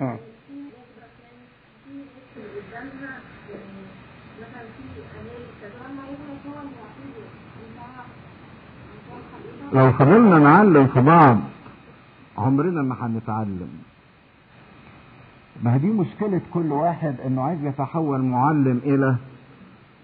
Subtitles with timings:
[0.00, 0.18] آه.
[9.72, 11.38] لو فضلنا نعلم في بعض
[12.38, 13.68] عمرنا ما هنتعلم
[15.62, 19.16] ما دي مشكلة كل واحد إنه عايز يتحول معلم إلى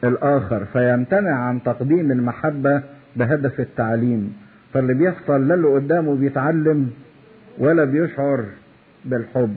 [0.05, 2.83] الآخر فيمتنع عن تقديم المحبة
[3.17, 4.37] بهدف التعليم.
[4.75, 6.91] فاللي بيحصل لا اللي قدامه بيتعلم
[7.59, 8.45] ولا بيشعر
[9.05, 9.57] بالحب.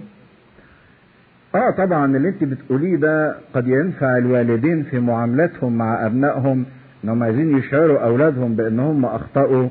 [1.55, 6.65] آه طبعا اللي انت بتقوليه ده قد ينفع الوالدين في معاملتهم مع أبنائهم
[7.03, 9.67] انهم عايزين يشعروا أولادهم بان هم أخطأوا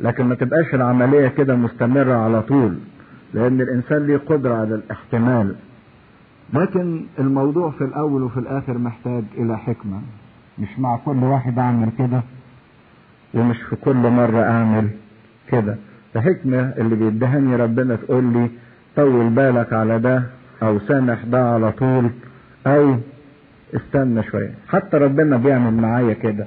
[0.00, 2.78] لكن ما تبقاش العملية كده مستمرة على طول
[3.34, 5.54] لأن الإنسان ليه قدرة على الاحتمال.
[6.54, 10.00] لكن الموضوع في الأول وفي الآخر محتاج إلى حكمة.
[10.58, 12.22] مش مع كل واحد أعمل كده
[13.34, 14.88] ومش في كل مرة أعمل
[15.52, 15.76] كده.
[16.14, 18.50] فحكمة اللي بيدهني ربنا تقول لي
[18.96, 20.22] طول بالك على ده
[20.62, 22.10] أو سامح ده على طول
[22.66, 22.94] أو
[23.76, 24.54] استنى شوية.
[24.68, 26.46] حتى ربنا بيعمل معايا كده.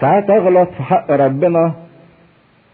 [0.00, 1.74] ساعات أغلط في حق ربنا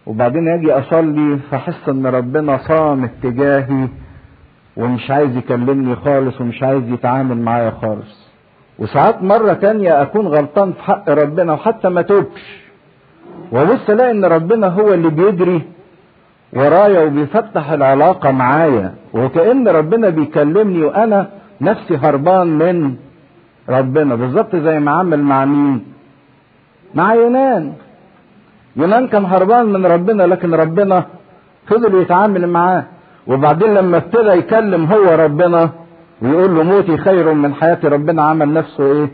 [0.05, 3.87] وبعدين أجي أصلي فأحس إن ربنا صامت تجاهي
[4.77, 8.29] ومش عايز يكلمني خالص ومش عايز يتعامل معايا خالص.
[8.79, 12.63] وساعات مرة تانية أكون غلطان في حق ربنا وحتى ما توبش.
[13.51, 15.61] وبص ألاقي إن ربنا هو اللي بيجري
[16.55, 21.29] ورايا وبيفتح العلاقة معايا وكأن ربنا بيكلمني وأنا
[21.61, 22.95] نفسي هربان من
[23.69, 25.85] ربنا بالظبط زي ما عمل مع مين؟
[26.95, 27.73] مع يونان.
[28.75, 31.05] يونان كان هربان من ربنا لكن ربنا
[31.67, 32.83] فضل يتعامل معاه.
[33.27, 35.69] وبعدين لما ابتدى يكلم هو ربنا
[36.21, 39.07] ويقول له موتي خير من حياتي ربنا عمل نفسه إيه؟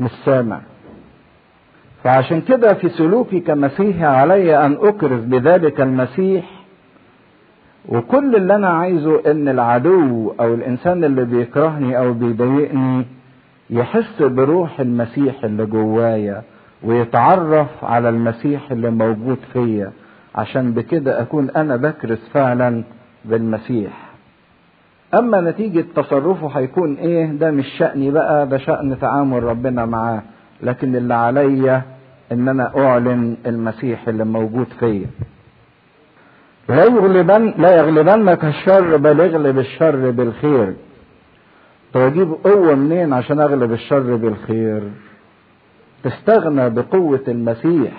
[0.00, 0.60] مش سامع.
[2.04, 6.44] فعشان كده في سلوكي كمسيحي علي أن أكرز بذلك المسيح
[7.88, 13.04] وكل اللي أنا عايزه إن العدو أو الإنسان اللي بيكرهني أو بيضايقني
[13.70, 16.42] يحس بروح المسيح اللي جوايا
[16.82, 19.92] ويتعرف على المسيح اللي موجود فيا.
[20.34, 22.84] عشان بكده أكون أنا بكرس فعلا
[23.24, 23.92] بالمسيح.
[25.18, 30.22] أما نتيجة تصرفه هيكون إيه؟ ده مش شأني بقى ده شأن تعامل ربنا معاه.
[30.62, 31.82] لكن اللي عليا
[32.32, 35.06] إن أنا أعلن المسيح اللي موجود فيا.
[36.68, 40.74] لا يغلبن لا يغلبنك الشر بل اغلب الشر بالخير.
[41.92, 44.82] طب أجيب قوة منين عشان اغلب الشر بالخير؟
[46.04, 47.92] تستغنى بقوة المسيح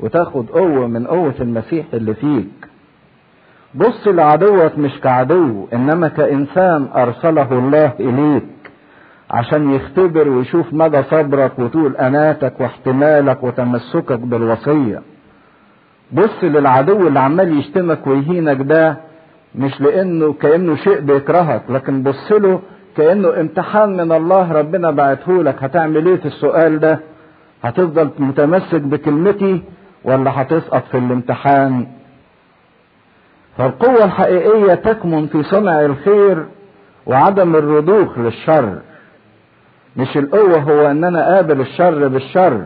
[0.00, 2.68] وتاخد قوة من قوة المسيح اللي فيك.
[3.74, 8.44] بص لعدوك مش كعدو إنما كإنسان أرسله الله إليك
[9.30, 15.02] عشان يختبر ويشوف مدى صبرك وطول أناتك واحتمالك وتمسكك بالوصية.
[16.12, 18.96] بص للعدو اللي عمال يشتمك ويهينك ده
[19.54, 22.60] مش لأنه كأنه شيء بيكرهك لكن بص له
[22.96, 25.62] كأنه امتحان من الله ربنا بعته لك.
[25.64, 27.00] هتعمل إيه في السؤال ده؟
[27.62, 29.62] هتفضل متمسك بكلمتي
[30.04, 31.86] ولا هتسقط في الامتحان؟
[33.58, 36.46] فالقوة الحقيقية تكمن في صنع الخير
[37.06, 38.78] وعدم الرضوخ للشر.
[39.96, 42.64] مش القوة هو إن أنا اقابل الشر بالشر.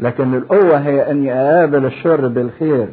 [0.00, 2.88] لكن القوة هي أني أقابل الشر بالخير.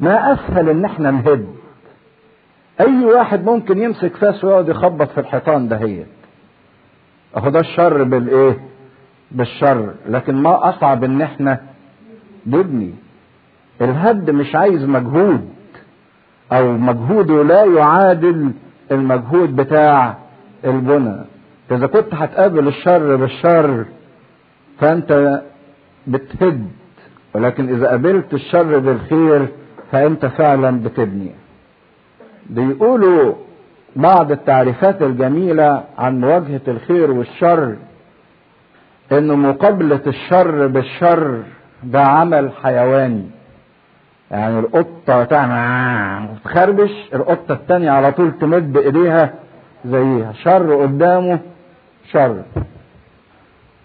[0.00, 1.46] ما أسهل إن إحنا نهد.
[2.80, 6.06] أي واحد ممكن يمسك فاس ويقعد يخبط في الحيطان دهيت
[7.36, 8.60] أهو ده الشر بالإيه؟
[9.30, 9.90] بالشر.
[10.08, 11.60] لكن ما أصعب إن إحنا
[12.46, 12.94] نبني.
[13.80, 15.48] الهد مش عايز مجهود.
[16.52, 18.50] أو مجهوده لا يعادل
[18.92, 20.16] المجهود بتاع
[20.64, 21.16] البنى.
[21.70, 23.84] إذا كنت هتقابل الشر بالشر
[24.80, 25.40] فأنت
[26.06, 26.68] بتهد
[27.34, 29.46] ولكن إذا قابلت الشر بالخير
[29.92, 31.30] فأنت فعلا بتبني.
[32.46, 33.34] بيقولوا
[33.96, 37.76] بعض التعريفات الجميلة عن مواجهة الخير والشر
[39.12, 41.42] ان مقابلة الشر بالشر
[41.84, 43.24] ده عمل حيواني
[44.30, 49.34] يعني القطة تعمل تخربش القطة التانية على طول تمد ايديها
[49.84, 50.32] زيها.
[50.32, 51.38] شر قدامه
[52.12, 52.42] شر.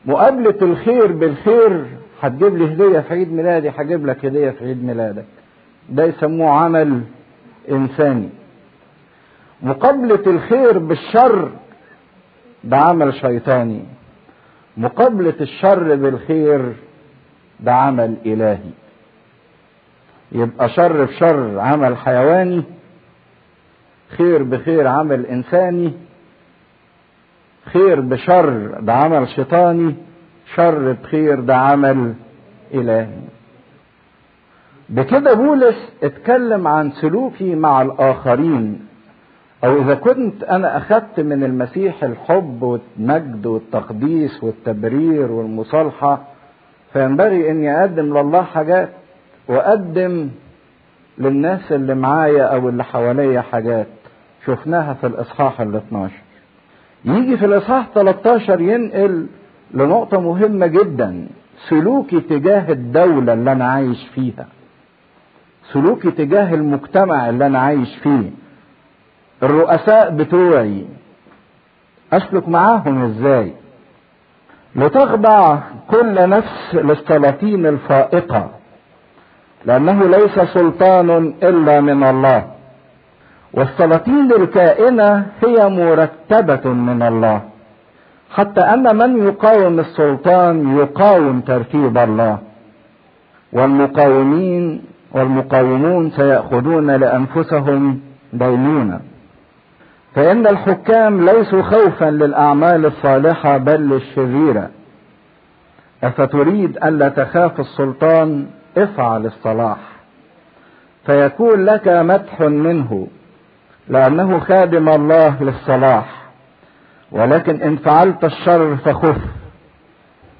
[0.05, 1.85] مقابلة الخير بالخير
[2.25, 5.25] هتجيب لي هدية في عيد ميلادي هجيب لك هدية في عيد ميلادك.
[5.89, 7.01] ده يسموه عمل
[7.71, 8.29] إنساني.
[9.61, 11.51] مقابلة الخير بالشر
[12.63, 13.83] ده عمل شيطاني.
[14.77, 16.73] مقابلة الشر بالخير
[17.59, 18.69] ده عمل إلهي.
[20.31, 22.63] يبقى شر بشر عمل حيواني
[24.17, 25.93] خير بخير عمل إنساني
[27.65, 29.95] خير بشر ده عمل شيطاني.
[30.55, 32.13] شر بخير ده عمل
[32.73, 33.07] إلهي.
[34.89, 38.85] بكده بولس اتكلم عن سلوكي مع الآخرين
[39.63, 46.21] أو إذا كنت أنا أخذت من المسيح الحب والمجد والتقديس والتبرير والمصالحة
[46.93, 48.89] فينبغي إني أقدم لله حاجات
[49.47, 50.29] وأقدم
[51.17, 53.87] للناس اللي معايا أو اللي حواليا حاجات
[54.45, 56.13] شفناها في الإصحاح ال 12
[57.05, 59.27] يجي في الإصحاح 13 ينقل
[59.75, 61.27] لنقطة مهمة جدا.
[61.69, 64.45] سلوكي تجاه الدولة اللي أنا عايش فيها.
[65.73, 68.31] سلوكي تجاه المجتمع اللي أنا عايش فيه.
[69.43, 70.85] الرؤساء بتوعي.
[72.13, 73.53] أسلك معاهم إزاي؟
[74.75, 75.57] لتخضع
[75.87, 78.49] كل نفس للسلاطين الفائقة.
[79.65, 82.47] لأنه ليس سلطان إلا من الله.
[83.53, 87.41] والسلاطين الكائنة هي مرتبة من الله.
[88.35, 92.37] حتى أن من يقاوم السلطان يقاوم ترتيب الله.
[93.53, 97.99] والمقاومين والمقاومون سيأخذون لأنفسهم
[98.33, 98.99] دينونة
[100.15, 104.69] فإن الحكام ليسوا خوفا للأعمال الصالحة بل للشريرة.
[106.03, 108.45] أفتريد ألا تخاف السلطان؟
[108.77, 109.77] افعل الصلاح.
[111.05, 113.07] فيكون لك مدح منه
[113.89, 116.24] لأنه خادم الله للصلاح.
[117.11, 119.17] ولكن إن فعلت الشر فخف.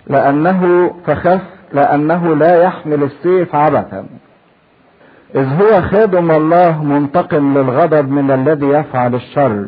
[0.07, 1.41] لأنه فخف
[1.73, 4.05] لأنه لا يحمل السيف عبثا.
[5.35, 9.65] إذ هو خادم الله منتقم للغضب من الذي يفعل الشر.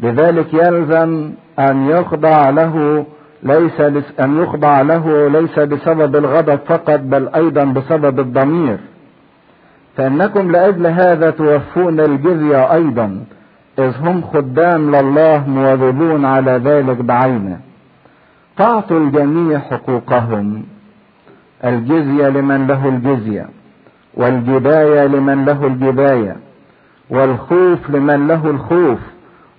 [0.00, 3.06] لذلك يلزم أن يخضع له
[3.42, 3.80] ليس
[4.20, 8.78] أن يخضع له ليس بسبب الغضب فقط بل أيضا بسبب الضمير.
[9.96, 13.24] فإنكم لأجل هذا توفون الجزية أيضا.
[13.78, 17.60] إذ هم خدام لله مواظبون على ذلك بعينه.
[18.56, 20.64] فاعطوا الجميع حقوقهم.
[21.64, 23.46] الجزية لمن له الجزية
[24.14, 26.36] والجباية لمن له الجباية
[27.10, 28.98] والخوف لمن له الخوف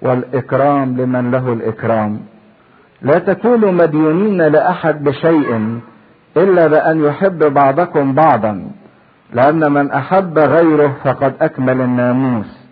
[0.02, 2.20] والإكرام لمن له الإكرام.
[3.02, 5.80] لا تكونوا مديونين لأحد بشيء
[6.38, 8.72] إلا بأن يحب بعضكم بعضا
[9.34, 12.63] لأن من أحب غيره فقد أكمل الناموس.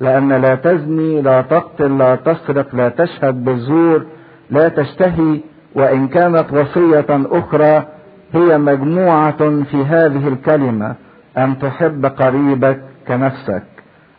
[0.00, 4.06] لأن لا تزني لا تقتل لا تسرق لا تشهد بالزور
[4.50, 5.40] لا تشتهي
[5.74, 7.84] وإن كانت وصية أخرى
[8.32, 10.94] هي مجموعة في هذه الكلمة
[11.38, 13.62] أن تحب قريبك كنفسك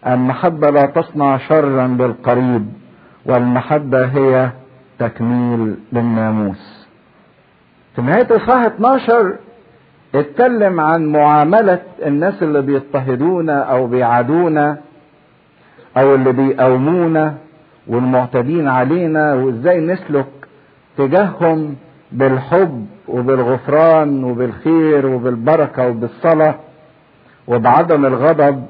[0.07, 2.65] المحبة لا تصنع شرا للقريب
[3.25, 4.49] والمحبة هي
[4.99, 6.87] تكميل للناموس.
[7.95, 9.35] في نهاية إصحاح 12
[10.15, 14.77] اتكلم عن معاملة الناس اللي بيضطهدونا أو بيعادونا
[15.97, 17.35] أو اللي بيقاومونا
[17.87, 20.25] والمعتدين علينا وإزاي نسلك
[20.97, 21.75] تجاههم
[22.11, 26.55] بالحب وبالغفران وبالخير وبالبركة وبالصلاة
[27.47, 28.65] وبعدم الغضب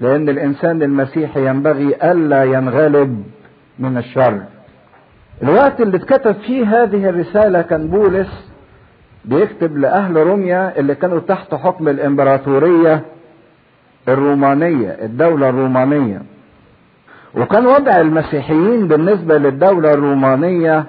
[0.00, 3.24] لأن الإنسان المسيحي ينبغي ألا ينغلب
[3.78, 4.40] من الشر.
[5.42, 8.50] الوقت اللي اتكتب فيه هذه الرسالة كان بولس
[9.24, 13.02] بيكتب لأهل روميا اللي كانوا تحت حكم الإمبراطورية
[14.08, 16.22] الرومانية الدولة الرومانية.
[17.36, 20.84] وكان وضع المسيحيين بالنسبة للدولة الرومانية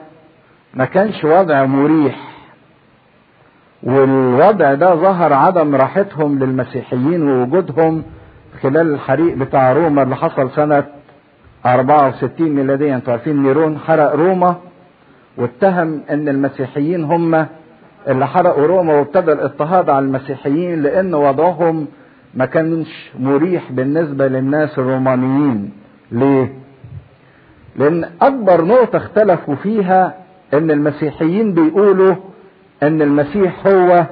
[0.74, 2.32] ما كانش وضع مريح.
[3.84, 8.04] والوضع ده ظهر عدم راحتهم للمسيحيين ووجودهم
[8.64, 10.84] خلال الحريق بتاع روما اللي حصل سنة
[11.66, 14.56] 64 ميلاديا أنتوا عارفين نيرون حرق روما
[15.38, 17.46] واتهم إن المسيحيين هم
[18.08, 21.88] اللي حرقوا روما وابتدى الاضطهاد على المسيحيين لأن وضعهم
[22.34, 25.72] ما كانش مريح بالنسبة للناس الرومانيين.
[26.12, 26.54] ليه؟
[27.76, 30.16] لأن أكبر نقطة اختلفوا فيها
[30.54, 32.16] إن المسيحيين بيقولوا
[32.84, 34.06] إن المسيح هو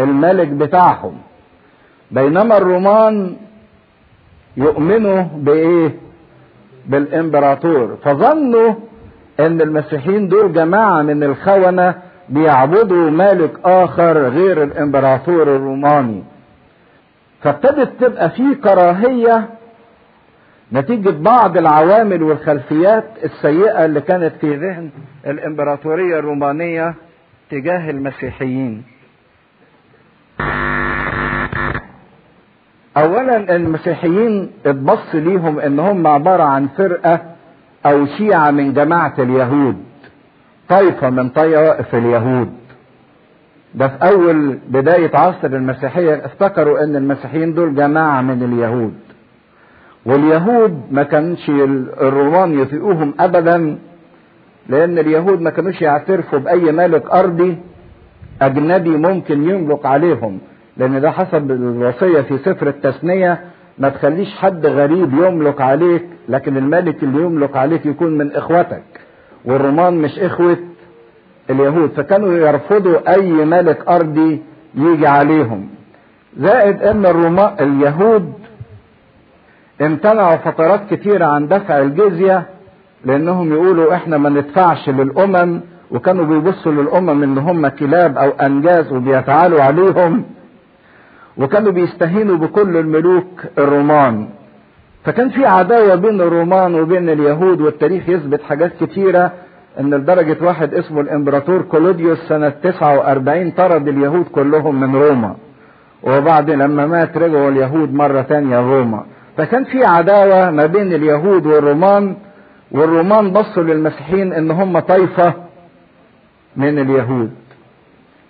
[0.00, 1.14] الملك بتاعهم.
[2.10, 3.36] بينما الرومان
[4.56, 5.94] يؤمنوا بإيه؟
[6.86, 7.96] بالإمبراطور.
[8.04, 8.74] فظنوا
[9.40, 11.94] إن المسيحيين دول جماعة من الخونة
[12.28, 16.22] بيعبدوا ملك آخر غير الإمبراطور الروماني.
[17.42, 19.48] فابتدت تبقى في كراهية
[20.72, 24.90] نتيجة بعض العوامل والخلفيات السيئة اللي كانت في ذهن
[25.26, 26.94] الإمبراطورية الرومانية
[27.50, 28.82] تجاه المسيحيين.
[32.96, 37.20] اولا المسيحيين اتبص ليهم إن هم عبارة عن فرقة
[37.86, 39.76] أو شيعة من جماعة اليهود
[40.68, 42.52] طائفة من طوائف اليهود.
[43.74, 48.94] ده في أول بداية عصر المسيحية افتكروا إن المسيحيين دول جماعة من اليهود.
[50.06, 51.48] واليهود ما كانش
[52.00, 53.78] الرومان يطيقوهم ابدا
[54.68, 57.56] لأن اليهود ما كانوش يعترفوا بأي ملك أرضي
[58.42, 60.38] أجنبي ممكن يملك عليهم
[60.76, 63.40] لأن ده حسب الوصية في سفر التثنية
[63.78, 68.82] ما تخليش حد غريب يملك عليك لكن الملك اللي يملك عليك يكون من إخوتك
[69.44, 70.56] والرومان مش إخوة
[71.50, 74.42] اليهود فكانوا يرفضوا أي ملك أرضي
[74.74, 75.68] يجي عليهم.
[76.38, 78.32] زائد إن الرومان اليهود
[79.82, 82.42] امتنعوا فترات كتيرة عن دفع الجزية
[83.04, 89.62] لأنهم يقولوا إحنا ما ندفعش للأمم وكانوا بيبصوا للأمم إن هم كلاب أو أنجاز وبيتعالوا
[89.62, 90.24] عليهم.
[91.36, 94.28] وكانوا بيستهينوا بكل الملوك الرومان.
[95.04, 99.32] فكان في عداوة بين الرومان وبين اليهود والتاريخ يثبت حاجات كتيرة
[99.80, 105.34] إن لدرجة واحد اسمه الإمبراطور كولوديوس سنة 49 طرد اليهود كلهم من روما.
[106.02, 109.04] وبعد لما مات رجعوا اليهود مرة تانية روما.
[109.38, 112.16] فكان في عداوة ما بين اليهود والرومان
[112.70, 115.34] والرومان بصوا للمسيحيين إن هم طائفة
[116.56, 117.30] من اليهود.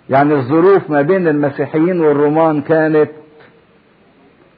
[0.09, 3.09] يعني الظروف ما بين المسيحيين والرومان كانت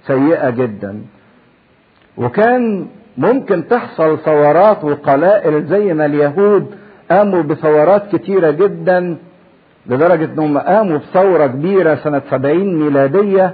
[0.07, 1.01] سيئة جدا.
[2.17, 6.75] وكان ممكن تحصل ثورات وقلائل زي ما اليهود
[7.11, 9.17] قاموا بثورات كتيرة جدا
[9.87, 13.53] لدرجة انهم قاموا بثورة كبيرة سنة 70 ميلادية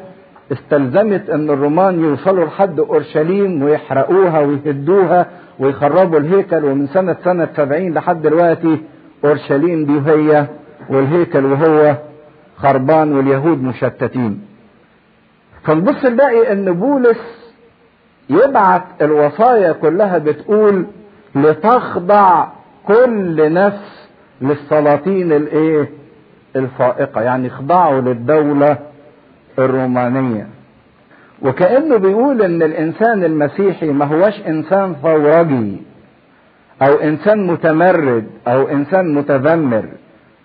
[0.51, 5.25] استلزمت أن الرومان يوصلوا لحد أورشليم ويحرقوها ويهدوها
[5.59, 8.77] ويخربوا الهيكل ومن سنة سنة 70 لحد دلوقتي
[9.25, 10.47] أورشليم دي هي
[10.89, 11.95] والهيكل وهو
[12.57, 14.41] خربان واليهود مشتتين.
[15.63, 17.53] فنبص نلاقي إن بولس
[18.29, 20.85] يبعت الوصايا كلها بتقول
[21.35, 22.47] لتخضع
[22.87, 24.07] كل نفس
[24.41, 25.89] للسلاطين الإيه؟
[26.55, 28.77] الفائقة يعني اخضعوا للدولة
[29.59, 30.47] الرومانية
[31.41, 35.77] وكأنه بيقول إن الإنسان المسيحي ما هوش إنسان ثورجي
[36.81, 39.85] أو إنسان متمرد أو إنسان متذمر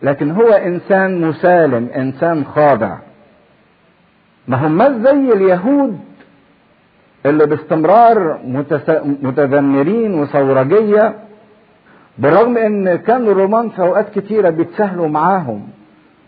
[0.02, 2.98] لكن هو إنسان مسالم إنسان خاضع
[4.48, 5.98] ما هم زي اليهود
[7.26, 8.40] اللي باستمرار.
[9.22, 11.14] متذمرين وثورجية
[12.18, 15.68] بالرغم إن كانوا الرومان في أوقات كتيرة بيتساهلوا معاهم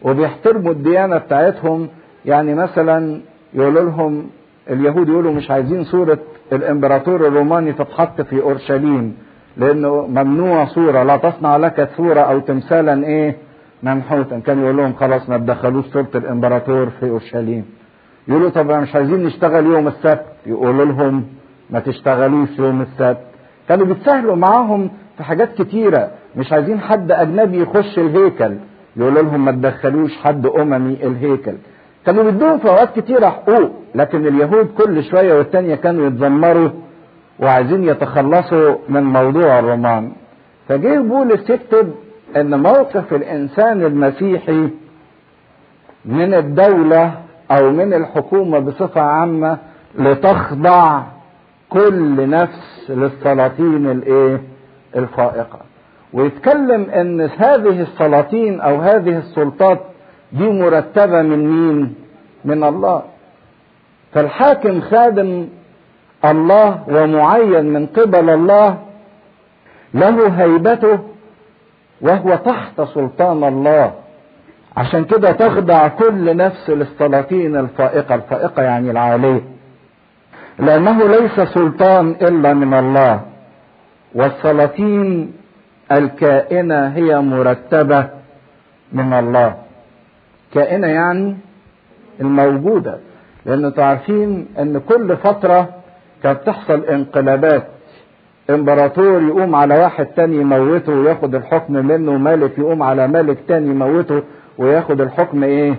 [0.03, 1.89] وبيحترموا الديانة بتاعتهم
[2.25, 3.21] يعني مثلا
[3.55, 4.27] يقولوا لهم
[4.71, 6.19] اليهود يقولوا مش عايزين صورة
[6.53, 9.17] الإمبراطور الروماني تتحط في أورشليم
[9.57, 13.37] لأنه ممنوع صورة لا تصنع لك صورة أو تمثالا إيه؟
[13.83, 14.39] منحوتا.
[14.39, 17.65] كان يقول لهم خلاص ما تدخلوش صورة الإمبراطور في أورشليم.
[18.29, 21.25] يقولوا طب مش عايزين نشتغل يوم السبت؟ يقولوا لهم
[21.71, 23.19] ما تشتغلوش يوم السبت.
[23.69, 26.11] كانوا بيتساهلوا معاهم في حاجات كتيرة.
[26.37, 28.57] مش عايزين حد أجنبي يخش الهيكل.
[28.97, 31.55] يقولوا لهم ما تدخلوش حد أممي الهيكل.
[32.07, 36.69] كانوا بيدوهم في اوقات كتيرة حقوق لكن اليهود كل شوية والتانية كانوا يتذمروا
[37.41, 40.13] وعايزين يتخلصوا من موضوع الرومان.
[40.69, 41.95] فجه بولس يكتب
[42.37, 44.69] إن موقف الإنسان المسيحي
[46.05, 47.13] من الدولة
[47.51, 49.59] أو من الحكومة بصفة عامة
[49.99, 51.03] لتخضع
[51.69, 54.43] كل نفس للسلاطين الإيه؟
[54.97, 55.59] الفائقة.
[56.13, 59.81] ويتكلم إن هذه السلاطين أو هذه السلطات
[60.35, 61.95] دي مرتبة من مين؟
[62.45, 63.03] من الله.
[64.13, 65.49] فالحاكم خادم
[66.25, 68.79] الله ومعين من قبل الله
[69.95, 70.99] له هيبته
[72.01, 73.93] وهو تحت سلطان الله.
[74.77, 79.43] عشان كده تخضع كل نفس للسلاطين الفائقة الفائقة يعني العالية.
[80.59, 83.21] لأنه ليس سلطان إلا من الله.
[84.15, 85.33] والسلاطين
[85.93, 88.09] الكائنة هي مرتبة
[88.93, 89.64] من الله.
[90.55, 91.37] كائنة يعني
[92.21, 92.99] الموجودة
[93.47, 95.69] لأن تعرفين أن كل فترة
[96.23, 97.67] كانت تحصل انقلابات.
[98.51, 104.23] إمبراطور يقوم على واحد تاني يموته وياخد الحكم منه ملك يقوم على ملك تاني يموته
[104.59, 105.75] وياخد الحكم إيه؟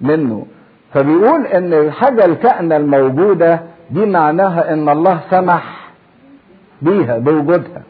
[0.00, 0.46] منه.
[0.94, 5.90] فبيقول إن الحاجة الكائنة الموجودة دي معناها إن الله سمح
[6.82, 7.82] بيها بوجودها.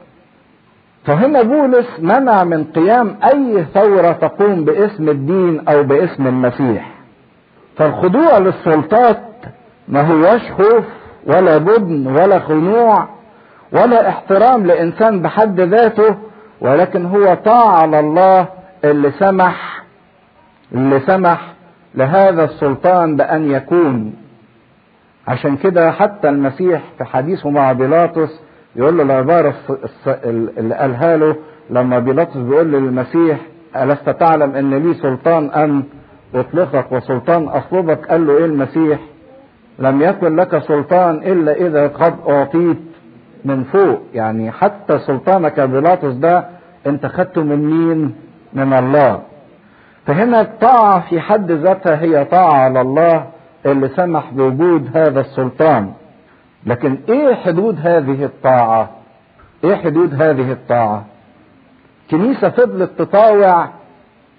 [1.05, 6.91] فهنا بولس منع من قيام أي ثورة تقوم باسم الدين أو باسم المسيح.
[7.77, 9.23] فالخضوع للسلطات
[9.89, 10.85] ما هوش خوف
[11.27, 13.09] ولا بدن ولا خنوع
[13.73, 16.17] ولا احترام لإنسان بحد ذاته
[16.61, 18.47] ولكن هو طاعة لله
[18.85, 19.83] اللي سمح
[20.73, 21.53] اللي سمح
[21.95, 24.15] لهذا السلطان بأن يكون.
[25.29, 28.41] عشان كده حتى المسيح في حديثه مع بيلاطس
[28.77, 29.55] يقول له العبارة
[30.25, 31.37] اللي قالها له
[31.71, 33.39] لما بيلاطس بيقول للمسيح
[33.77, 35.83] ألست تعلم أن لي سلطان أن
[36.35, 38.99] أطلقك وسلطان أصلبك قال له إيه المسيح؟
[39.79, 42.77] لم يكن لك سلطان إلا إذا قد أعطيت
[43.45, 44.01] من فوق.
[44.15, 46.45] يعني حتى سلطانك بيلاطس ده
[46.87, 48.15] أنت خدته من مين؟
[48.53, 49.21] من الله.
[50.07, 53.25] فهنا الطاعة في حد ذاتها هي طاعة على الله
[53.67, 55.93] اللي سمح بوجود هذا السلطان.
[56.67, 58.91] لكن إيه حدود هذه الطاعة؟
[59.65, 61.05] إيه حدود هذه الطاعة؟
[62.11, 63.69] كنيسة فضلت تطاوع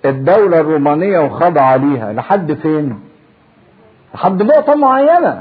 [0.06, 2.14] الدولة الرومانية وخضع ليها.
[2.14, 3.00] لحد فين؟
[4.16, 5.40] لحد نقطة معينة.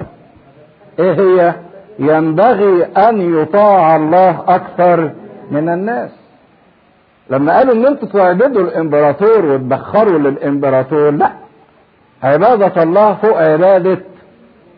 [0.99, 1.55] إيه هي؟
[1.99, 5.11] ينبغي أن يطاع الله أكثر
[5.51, 6.11] من الناس.
[7.31, 11.31] لما قالوا إن أنتوا تعبدوا الإمبراطور وتبخروا للإمبراطور لا.
[12.23, 13.99] عبادة الله فوق عبادة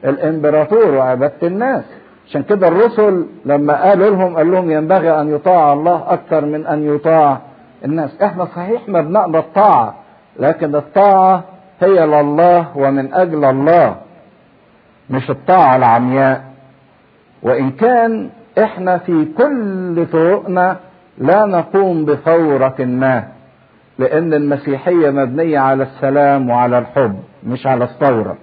[0.05, 1.85] الإمبراطور وعبادة الناس.
[2.29, 6.95] عشان كده الرسل لما قالوا لهم قال لهم ينبغي أن يطاع الله أكثر من أن
[6.95, 7.39] يطاع
[7.85, 8.23] الناس.
[8.23, 9.95] إحنا صحيح بنقبل الطاعة
[10.39, 11.45] لكن الطاعة
[11.81, 13.97] هي لله ومن أجل الله
[15.11, 16.45] مش الطاعة العمياء.
[17.43, 20.77] وإن كان إحنا في كل طرقنا
[21.19, 23.25] لا نقوم بثورة ما
[23.99, 27.17] لأن المسيحية مبنية على السلام وعلى الحب
[27.47, 28.37] مش على الثورة.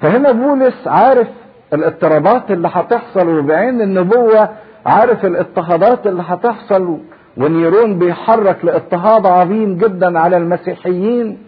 [0.00, 1.28] فهنا بولس عارف
[1.72, 4.48] الاضطرابات اللي هتحصل وبعين النبوة
[4.86, 6.98] عارف الاضطهادات اللي هتحصل
[7.36, 11.38] ونيرون بيحرك لاضطهاد عظيم جدا على المسيحيين.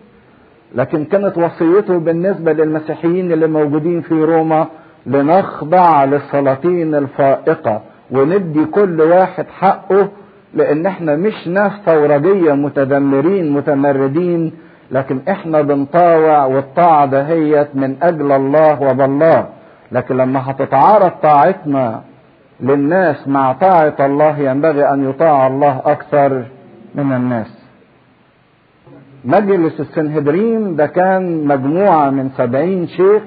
[0.74, 4.66] لكن كانت وصيته بالنسبة للمسيحيين اللي موجودين في روما
[5.06, 10.08] لنخضع للسلاطين الفائقة وندي كل واحد حقه
[10.54, 14.52] لأن إحنا مش ناس ثورجية متذمرين متمردين
[14.90, 19.46] لكن إحنا بنطاوع والطاعة دهيت من أجل الله وبالله.
[19.94, 22.02] لكن لما هتتعارض طاعتنا
[22.60, 26.44] للناس مع طاعة الله ينبغي أن يطاع الله أكثر
[26.94, 27.58] من الناس.
[29.24, 33.22] مجلس السنهدرين ده كان مجموعة من سبعين شيخ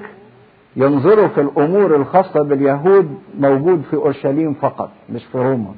[0.76, 5.74] ينظروا في الأمور الخاصة باليهود موجود في أورشليم فقط مش في روما.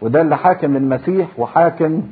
[0.00, 2.02] وده اللي حاكم المسيح وحاكم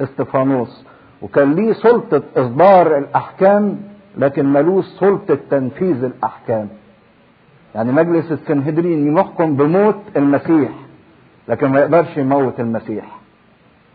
[0.00, 0.84] استفانوس
[1.22, 3.80] وكان ليه سلطة إصدار الأحكام
[4.18, 6.68] لكن ملوش سلطة تنفيذ الأحكام.
[7.74, 10.70] يعني مجلس السنهدرين يحكم بموت المسيح
[11.48, 13.04] لكن ما يقدرش يموت المسيح.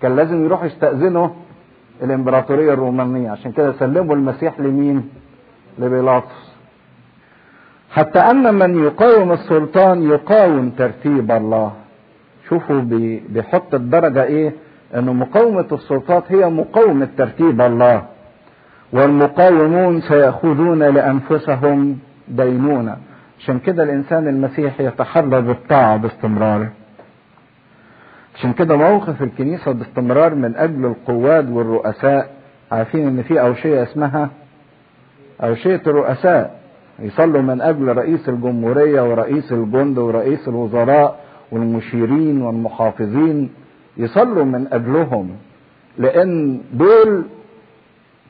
[0.02, 1.28] كان لازم يروح يستأذنوا
[2.04, 5.10] الإمبراطورية الرومانية عشان كده سلموا المسيح لمين؟
[5.80, 6.52] لبيلاطس.
[7.92, 11.72] حتى أن من يقاوم السلطان يقاوم ترتيب الله.
[12.50, 12.82] شوفوا
[13.30, 14.54] بيحط الدرجة إيه؟
[14.96, 18.04] ان مقاومة السلطات هي مقاومة ترتيب الله.
[18.94, 22.98] والمقاومون سيأخذون لأنفسهم دينونة
[23.40, 26.68] عشان كده الإنسان المسيحي يتحرى بالطاعة باستمرار
[28.36, 32.30] عشان كده موقف الكنيسة باستمرار من أجل القواد والرؤساء.
[32.72, 34.30] عارفين إن في أوشية اسمها
[35.44, 36.60] أوشية الرؤساء.
[37.00, 41.20] يصلوا من أجل رئيس الجمهورية ورئيس الجند ورئيس الوزراء
[41.52, 43.50] والمشيرين والمحافظين.
[43.98, 45.30] يصلوا من أجلهم
[45.98, 47.24] لأن دول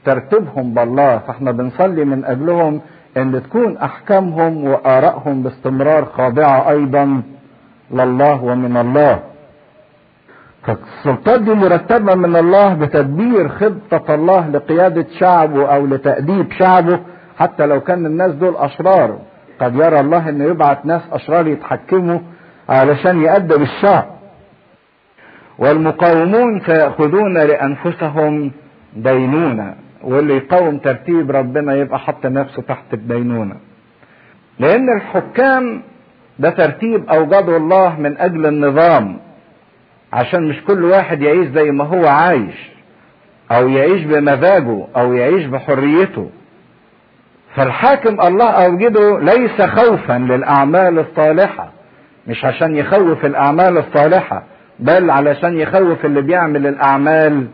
[0.06, 1.18] ترتيبهم بالله.
[1.18, 2.82] فإحنا بنصلي من أجلهم
[3.18, 7.22] إن تكون أحكامهم وآرائهم باستمرار خاضعة أيضا
[7.92, 9.20] لله ومن الله.
[10.64, 17.00] فالسلطات دي مرتبة من الله بتدبير خطة الله لقيادة شعبه أو لتأديب شعبه
[17.40, 19.20] حتى لو كان الناس دول أشرار.
[19.62, 22.20] قد يرى الله إنه يبعت ناس أشرار يتحكموا
[22.70, 24.06] علشان يأدب الشعب.
[25.60, 28.52] والمقاومون سيأخذون لأنفسهم
[28.96, 29.76] دينونة
[30.06, 33.56] واللي يقاوم ترتيب ربنا يبقى حط نفسه تحت الدينونة
[34.60, 35.82] لأن الحكام
[36.40, 39.18] ده ترتيب أوجده الله من أجل النظام
[40.14, 42.70] عشان مش كل واحد يعيش زي ما هو عايش
[43.52, 46.30] أو يعيش بمزاجه أو يعيش بحريته.
[47.56, 51.72] فالحاكم الله أوجده ليس خوفا للأعمال الصالحة
[52.28, 54.44] مش عشان يخوف الأعمال الصالحة
[54.80, 57.48] بل علشان يخوف اللي بيعمل الأعمال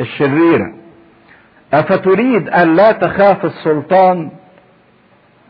[0.00, 0.72] الشريرة.
[1.72, 4.30] أفتريد أن لا تخاف السلطان؟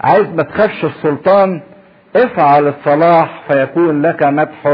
[0.00, 1.60] عايز ما تخافش السلطان
[2.16, 4.66] افعل الصلاح فيكون لك مدح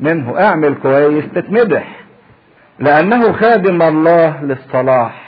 [0.00, 0.40] منه.
[0.40, 1.86] اعمل كويس تتمدح
[2.78, 5.22] لأنه خادم الله للصلاح.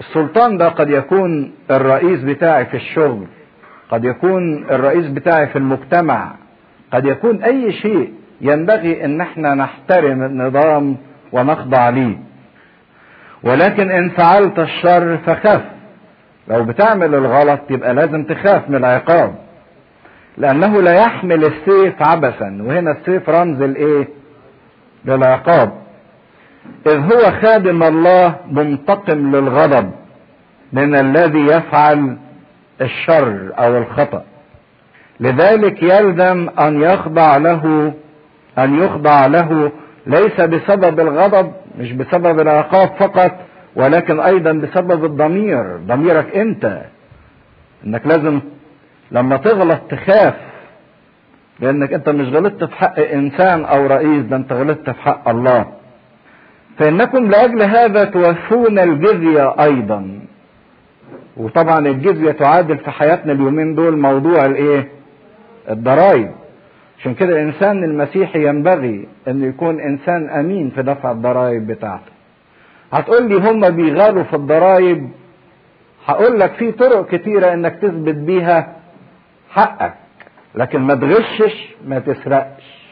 [0.00, 3.26] السلطان ده قد يكون الرئيس بتاعي في الشغل
[3.90, 6.34] قد يكون الرئيس بتاعي في المجتمع
[6.92, 10.96] قد يكون أي شيء ينبغي إن إحنا نحترم النظام
[11.32, 12.16] ونخضع ليه.
[13.44, 15.60] ولكن إن فعلت الشر فخف.
[16.48, 19.34] لو بتعمل الغلط يبقى لازم تخاف من العقاب.
[20.38, 22.58] لأنه لا يحمل السيف عبثا.
[22.62, 24.08] وهنا السيف رمز الايه
[25.04, 25.72] للعقاب.
[26.86, 29.90] إذ هو خادم الله منتقم للغضب
[30.72, 32.16] من الذي يفعل
[32.80, 34.24] الشر أو الخطأ.
[35.20, 37.92] لذلك يلزم أن يخضع له
[38.58, 39.72] أن يخضع له
[40.06, 43.32] ليس بسبب الغضب مش بسبب العقاب فقط
[43.76, 46.80] ولكن أيضا بسبب الضمير ضميرك أنت.
[47.86, 48.40] إنك لازم
[49.10, 50.34] لما تغلط تخاف
[51.60, 55.66] لأنك أنت مش غلطت في حق إنسان أو رئيس ده أنت غلطت في حق الله.
[56.78, 60.20] فإنكم لأجل هذا توفون الجزية أيضا.
[61.36, 64.88] وطبعا الجزية تعادل في حياتنا اليومين دول موضوع الإيه؟
[65.70, 66.30] الضرائب.
[66.98, 72.12] عشان كده الإنسان المسيحي ينبغي انه يكون إنسان أمين في دفع الضرائب بتاعته.
[72.92, 75.10] هتقول لي هم بيغالوا في الضرائب
[76.06, 78.76] هقول لك في طرق كتيرة إنك تثبت بيها
[79.50, 79.94] حقك
[80.54, 82.84] لكن ما تغشش ما تسرقش.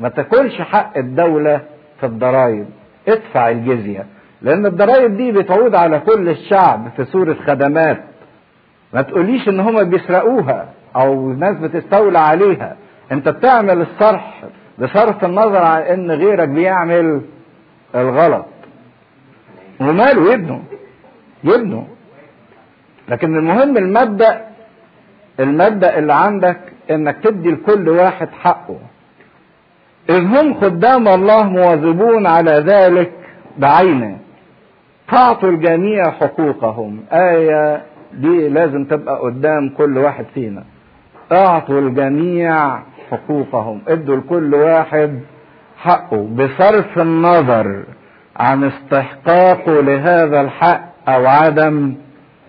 [0.00, 1.60] ما تاكلش حق الدولة
[2.00, 2.66] في الضرائب.
[3.08, 4.06] ادفع الجزية
[4.42, 8.02] لأن الضرائب دي بتعود على كل الشعب في صورة خدمات.
[8.94, 12.76] ما تقوليش إن هما بيسرقوها أو ناس بتستولى عليها.
[13.12, 14.44] انت بتعمل الصرح
[14.78, 17.20] بصرف النظر عن ان غيرك بيعمل
[17.94, 18.46] الغلط.
[19.80, 20.60] وماله؟ يبنوا.
[21.44, 21.84] يبنوا.
[23.08, 24.40] لكن المهم المبدأ
[25.40, 28.78] المبدأ اللي عندك انك تدي لكل واحد حقه.
[30.10, 33.12] إذ هم خدام الله مواظبون على ذلك
[33.58, 34.18] بعينه.
[35.08, 37.00] تعطوا الجميع حقوقهم.
[37.12, 40.64] آية دي لازم تبقى قدام كل واحد فينا.
[41.32, 42.78] اعطوا الجميع
[43.10, 43.82] حقوقهم.
[43.88, 45.20] ادوا لكل واحد
[45.76, 47.82] حقه بصرف النظر
[48.36, 51.94] عن استحقاقه لهذا الحق أو عدم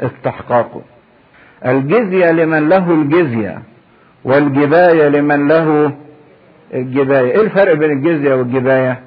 [0.01, 0.81] استحقاقه.
[1.65, 3.59] الجزية لمن له الجزية
[4.23, 5.91] والجباية لمن له
[6.73, 7.31] الجباية.
[7.31, 8.99] إيه الفرق بين الجزية والجباية؟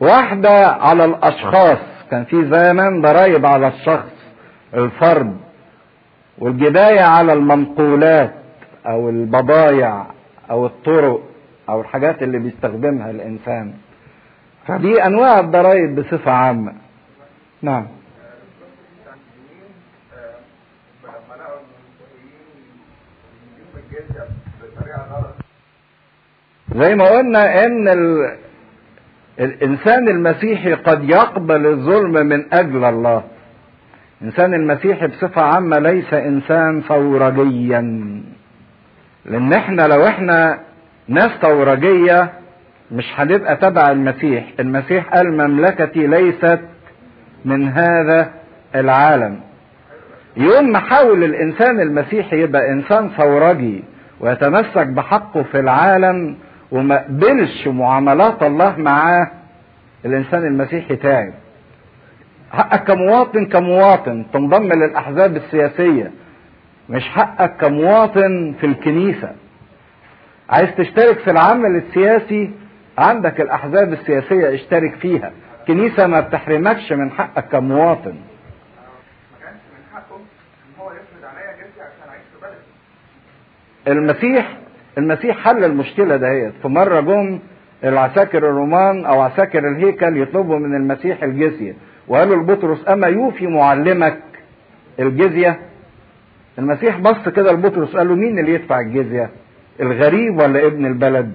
[0.00, 1.78] واحدة على الأشخاص.
[2.10, 4.12] كان في زمان ضرائب على الشخص
[4.74, 5.36] الفرد.
[6.38, 8.34] والجباية على المنقولات
[8.86, 10.04] أو البضايع.
[10.50, 11.22] أو الطرق
[11.68, 13.74] أو الحاجات اللي بيستخدمها الإنسان.
[14.66, 16.72] فدي أنواع الضرائب بصفة عامة.
[17.62, 17.86] نعم.
[26.74, 28.36] زي ما قلنا إن ال...
[29.40, 33.22] الإنسان المسيحي قد يقبل الظلم من أجل الله.
[34.20, 37.80] الانسان المسيحي بصفة عامة ليس إنسان ثورجيا
[39.28, 40.58] لأن إحنا لو إحنا
[41.08, 42.32] ناس ثورجية
[42.92, 44.44] مش هنبقى تبع المسيح.
[44.60, 46.60] المسيح قال مملكتي ليست
[47.44, 48.30] من هذا
[48.74, 49.40] العالم.
[50.36, 53.84] يوم ما حاول الإنسان المسيحي يبقى إنسان ثورجي
[54.20, 56.36] ويتمسك بحقه في العالم
[56.70, 59.30] وما قبلش معاملات الله معاه
[60.04, 61.32] الإنسان المسيحي تعب
[62.52, 66.10] حقك كمواطن كمواطن تنضم للأحزاب السياسية
[66.88, 69.32] مش حقك كمواطن في الكنيسة.
[70.50, 72.50] عايز تشترك في العمل السياسي
[72.98, 75.32] عندك الأحزاب السياسية اشترك فيها.
[75.66, 78.14] كنيسة ما بتحرمكش من حقك كمواطن.
[83.88, 84.56] المسيح
[84.98, 86.52] المسيح حل المشكلة دهيت.
[86.62, 87.38] في مرة جم
[87.84, 91.74] العساكر الرومان أو عساكر الهيكل يطلبوا من المسيح الجزية
[92.08, 94.18] وقالوا لبطرس أما يوفي معلمك
[95.00, 95.58] الجزية؟
[96.58, 99.30] المسيح بص كده لبطرس قال له مين اللي يدفع الجزية؟
[99.80, 101.32] الغريب ولا ابن البلد؟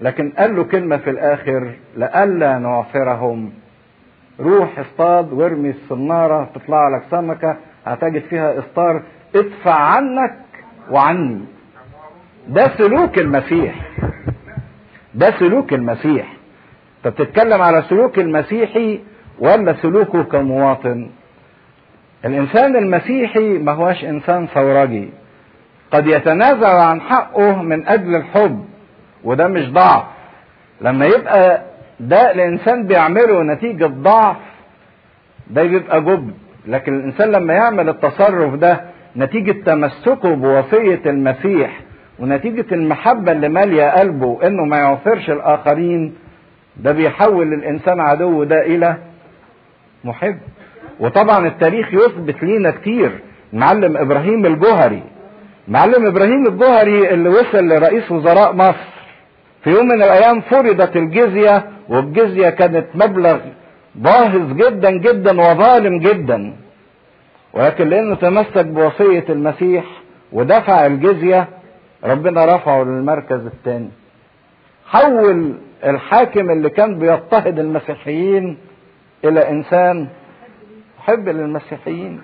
[0.00, 3.52] لكن قال له كلمة في الآخر لئلا نعثرهم
[4.40, 9.02] روح اصطاد وارمي الصنارة تطلع لك سمكة هتجد فيها إسطار
[9.36, 10.34] ادفع عنك
[10.90, 11.40] وعني.
[12.48, 13.90] ده سلوك المسيح.
[15.14, 16.32] ده سلوك المسيح.
[16.96, 19.00] انت بتتكلم على سلوك المسيحي
[19.38, 21.10] ولا سلوكه كمواطن؟
[22.26, 25.08] الإنسان المسيحي ما هوش إنسان ثورجي.
[25.90, 28.64] قد يتنازل عن حقه من أجل الحب
[29.24, 30.04] وده مش ضعف.
[30.80, 31.62] لما يبقى
[32.00, 34.36] ده الإنسان بيعمله نتيجة ضعف
[35.50, 36.32] ده بيبقى جبن.
[36.66, 38.80] لكن الإنسان لما يعمل التصرف ده
[39.16, 41.80] نتيجة تمسكه بوصية المسيح
[42.18, 46.14] ونتيجة المحبة اللي مالية قلبه إنه ما يعثرش الآخرين
[46.76, 48.96] ده بيحول الإنسان عدو ده إلى
[50.04, 50.38] محب.
[51.00, 53.10] وطبعا التاريخ يثبت لينا كتير.
[53.52, 55.02] معلم إبراهيم الجوهري
[55.68, 58.96] معلم إبراهيم الجوهري اللي وصل لرئيس وزراء مصر.
[59.64, 63.38] في يوم من الأيام فرضت الجزية والجزية كانت مبلغ
[63.94, 66.56] باهظ جدا جدا وظالم جدا.
[67.52, 69.84] ولكن لأنه تمسك بوصية المسيح
[70.32, 71.48] ودفع الجزية
[72.04, 73.90] ربنا رفعه للمركز الثاني.
[74.86, 75.54] حول
[75.84, 78.58] الحاكم اللي كان بيضطهد المسيحيين
[79.24, 80.08] إلى إنسان
[81.06, 82.20] محب للمسيحيين.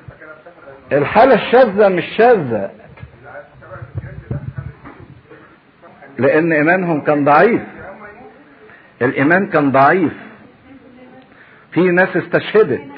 [0.92, 2.70] الحالة الشاذة مش شاذة.
[6.18, 7.62] لأن إيمانهم كان ضعيف.
[9.02, 10.12] الإيمان كان ضعيف.
[11.72, 12.88] في ناس استشهدت.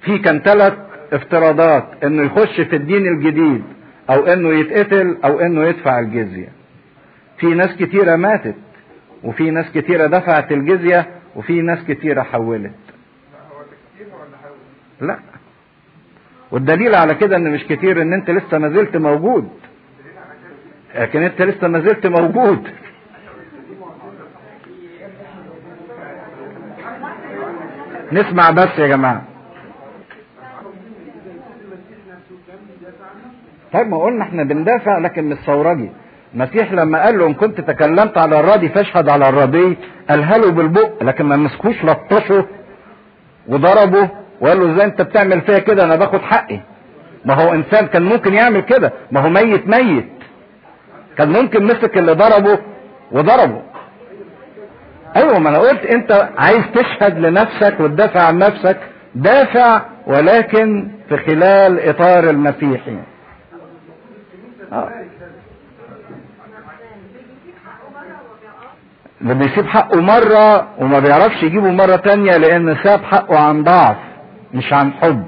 [0.00, 0.74] في كان ثلاث
[1.12, 2.04] افتراضات.
[2.04, 3.64] إنه يخش في الدين الجديد
[4.10, 6.48] أو إنه يتقتل أو إنه يدفع الجزية.
[7.38, 8.56] في ناس كتيرة ماتت
[9.24, 12.81] وفي ناس كتيرة دفعت الجزية وفي ناس كتيرة حولت.
[15.02, 15.18] لا.
[16.50, 19.48] والدليل على كده إن مش كتير إن أنت لسه ما زلت موجود.
[20.94, 22.68] لكن أنت لسه ما زلت موجود.
[28.12, 29.22] نسمع بس يا جماعة.
[33.72, 35.90] طيب ما قلنا إحنا بندافع لكن مش ثورجي
[36.34, 39.76] المسيح لما قال له إن كنت تكلمت على الراضي فاشهد على الراضي
[40.10, 42.46] قالها له بالبق لكن ما مسكوش لطشه
[43.48, 44.10] وضربه.
[44.42, 46.60] وقال له إزاي أنت بتعمل فيا كده؟ أنا باخد حقي.
[47.24, 48.92] ما هو إنسان كان ممكن يعمل كده.
[49.12, 50.08] ما هو ميت ميت.
[51.18, 52.58] كان ممكن مسك اللي ضربه
[53.12, 53.62] وضربه.
[55.16, 58.78] أيوه ما أنا قلت أنت عايز تشهد لنفسك وتدافع عن نفسك.
[59.14, 62.96] دافع ولكن في خلال إطار المسيحي
[64.72, 64.88] آه.
[69.20, 73.96] اللي بيسيب حقه مرة وما بيعرفش يجيبه مرة تانية لأن ساب حقه عن ضعف.
[74.54, 75.24] مش عن حب.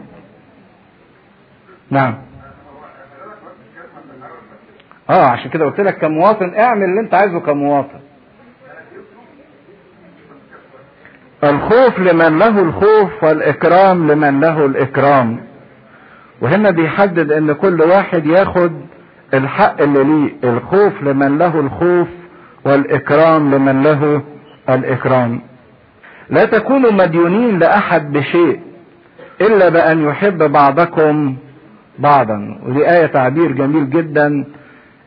[1.91, 2.15] نعم.
[5.11, 8.01] آه عشان كده قلت لك كمواطن اعمل اللي انت عايزه كمواطن.
[11.45, 15.41] الخوف لمن له الخوف والإكرام لمن له الإكرام.
[16.41, 18.73] وهنا بيحدد إن كل واحد ياخد
[19.35, 22.09] الحق اللي ليه الخوف لمن له الخوف
[22.65, 24.23] والإكرام لمن له
[24.69, 25.41] الإكرام.
[26.31, 28.61] لا تكونوا مديونين لأحد بشيء.
[29.41, 31.37] إلا بأن يحب بعضكم
[31.99, 32.59] بعضا.
[32.67, 34.45] ودي آية تعبير جميل جدا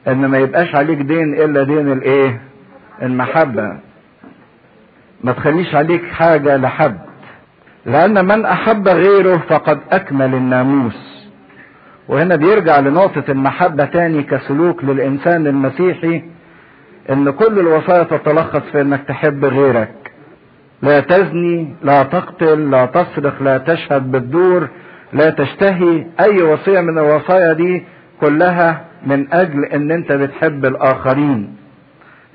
[0.07, 2.41] إن ما يبقاش عليك دين إلا دين الإيه؟
[3.01, 3.77] المحبة.
[5.23, 6.97] ما تخليش عليك حاجة لحد.
[7.85, 11.27] لأن من أحب غيره فقد أكمل الناموس.
[12.07, 16.23] وهنا بيرجع لنقطة المحبة تاني كسلوك للإنسان المسيحي
[17.09, 20.06] إن كل الوصايا تتلخص في إنك تحب غيرك.
[20.81, 24.67] لا تزني لا تقتل لا تسرق لا تشهد بالدور
[25.13, 26.05] لا تشتهي.
[26.19, 27.83] أي وصية من الوصايا دي
[28.21, 31.55] كلها من أجل إن أنت بتحب الآخرين.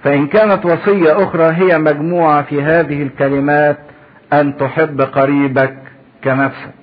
[0.05, 3.79] فإن كانت وصية أخرى هي مجموعة في هذه الكلمات
[4.33, 5.79] أن تحب قريبك
[6.25, 6.75] كنفسك.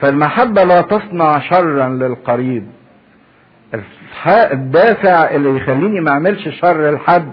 [0.00, 2.66] فالمحبة لا تصنع شرا للقريب.
[4.26, 7.32] الدافع اللي يخليني ما أعملش شر لحد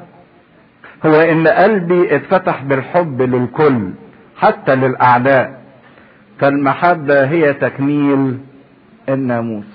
[1.05, 3.89] هو إن قلبي اتفتح بالحب للكل
[4.37, 5.59] حتى للأعداء.
[6.39, 8.37] فالمحبة هي تكميل
[9.09, 9.65] الناموس.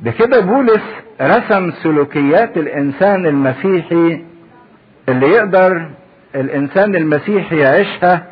[0.00, 0.82] بكده بولس
[1.22, 4.24] رسم سلوكيات الإنسان المسيحي
[5.08, 5.90] اللي يقدر
[6.34, 8.26] الإنسان المسيحي يعيشها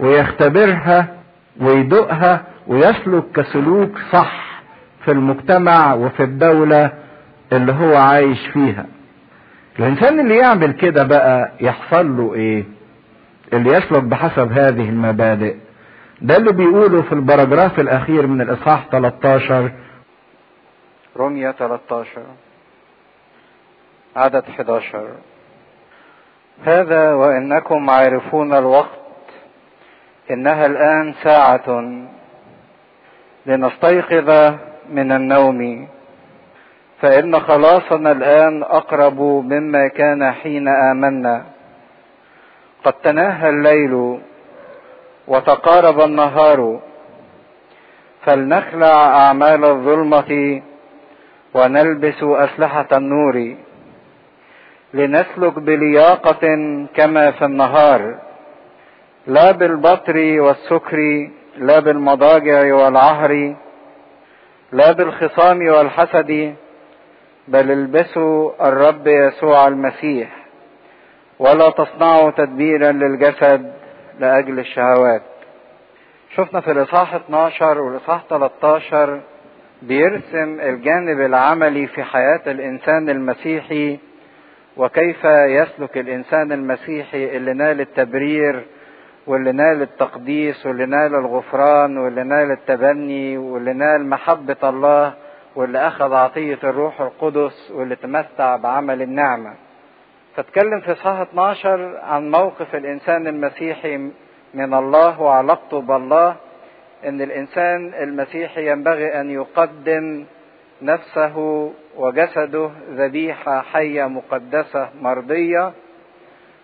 [0.00, 1.06] ويختبرها
[1.60, 4.62] ويدوقها ويسلك كسلوك صح
[5.04, 6.92] في المجتمع وفي الدولة
[7.52, 8.86] اللي هو عايش فيها.
[9.80, 12.64] الإنسان اللي يعمل كده بقى يحصل له إيه؟
[13.52, 15.54] اللي يسلك بحسب هذه المبادئ.
[16.22, 19.72] ده اللي بيقوله في البراجراف الأخير من الإصحاح 13
[21.16, 22.22] رمية 13
[24.16, 25.08] عدد 11
[26.64, 29.00] هذا وإنكم عارفون الوقت.
[30.30, 31.82] إنها الآن ساعة.
[33.46, 34.54] لنستيقظ
[34.92, 35.88] من النوم.
[37.02, 41.44] فإن خلاصنا الآن أقرب مما كان حين آمنا.
[42.84, 44.18] قد تناهى الليل
[45.28, 46.80] وتقارب النهار
[48.24, 50.62] فلنخلع أعمال الظلمة
[51.54, 53.54] ونلبس أسلحة النور
[54.94, 56.44] لنسلك بلياقة
[56.94, 58.18] كما في النهار
[59.26, 63.54] لا بالبطر والسكر لا بالمضاجع والعهر
[64.72, 66.54] لا بالخصام والحسد
[67.50, 70.36] بل البسوا الرب يسوع المسيح
[71.38, 73.72] ولا تصنعوا تدبيرا للجسد
[74.20, 75.22] لأجل الشهوات.
[76.34, 79.20] شفنا في الإصحاح 12 والإصحاح 13
[79.82, 83.98] بيرسم الجانب العملي في حياة الإنسان المسيحي
[84.76, 88.64] وكيف يسلك الإنسان المسيحي اللي نال التبرير
[89.26, 95.14] واللي نال التقديس واللي نال الغفران واللي نال التبني واللي نال محبة الله
[95.60, 99.54] واللي أخذ عطية الروح القدس واللي تمتع بعمل النعمة.
[100.36, 103.96] فاتكلم في صحة 12 عن موقف الإنسان المسيحي
[104.54, 106.36] من الله وعلاقته بالله
[107.04, 110.24] إن الإنسان المسيحي ينبغي أن يقدم
[110.82, 115.72] نفسه وجسده ذبيحة حية مقدسة مرضية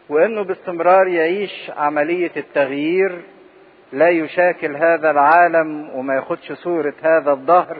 [0.09, 3.23] وإنه باستمرار يعيش عملية التغيير
[3.93, 7.77] لا يشاكل هذا العالم وما ياخدش صورة هذا الظهر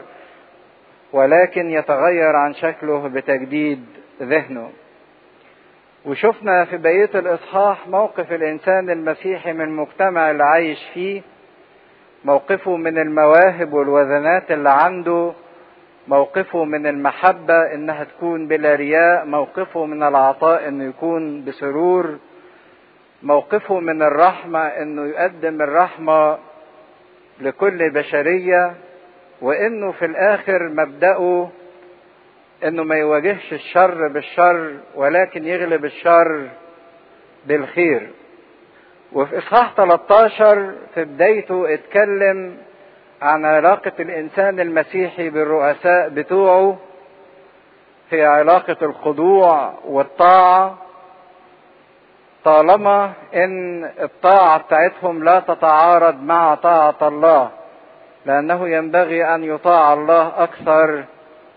[1.13, 3.85] ولكن يتغير عن شكله بتجديد
[4.21, 4.69] ذهنه.
[6.05, 11.21] وشفنا في بقية الإصحاح موقف الإنسان المسيحي من المجتمع اللي عايش فيه
[12.25, 15.33] موقفه من المواهب والوزنات اللي عنده
[16.07, 22.17] موقفه من المحبة إنها تكون بلا رياء موقفه من العطاء إنه يكون بسرور
[23.23, 26.37] موقفه من الرحمة إنه يقدم الرحمة
[27.41, 28.73] لكل بشرية.
[29.41, 31.49] وإنه في الآخر مبدأه
[32.63, 36.47] إنه ما يواجهش الشر بالشر ولكن يغلب الشر
[37.45, 38.09] بالخير.
[39.13, 42.57] وفي إصحاح 13 في بدايته اتكلم
[43.21, 46.77] عن علاقة الإنسان المسيحي بالرؤساء بتوعه
[48.09, 50.77] في علاقة الخضوع والطاعة.
[52.43, 57.49] طالما إن الطاعة بتاعتهم لا تتعارض مع طاعة الله
[58.27, 61.03] لأنه ينبغي أن يطاع الله أكثر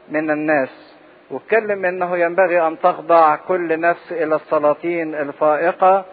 [0.09, 0.97] من الناس.
[1.31, 6.05] واتكلم إنه ينبغي أن تخضع كل نفس إلى السلاطين الفائقة.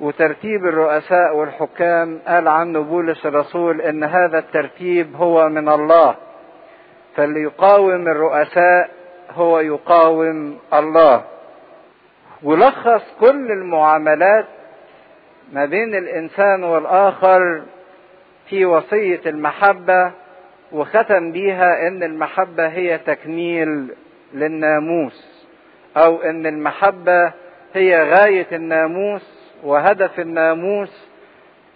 [0.00, 6.14] وترتيب الرؤساء والحكام قال عنه بولس الرسول إن هذا الترتيب هو من الله.
[7.16, 8.90] فاللي يقاوم الرؤساء
[9.34, 11.24] هو يقاوم الله.
[12.42, 14.46] ولخص كل المعاملات
[15.52, 17.62] ما بين الإنسان والآخر
[18.48, 20.12] في وصية المحبة
[20.72, 23.94] وختم بيها إن المحبة هي تكميل
[24.34, 25.46] للناموس
[25.96, 27.32] أو إن المحبة
[27.74, 31.08] هي غاية الناموس وهدف الناموس.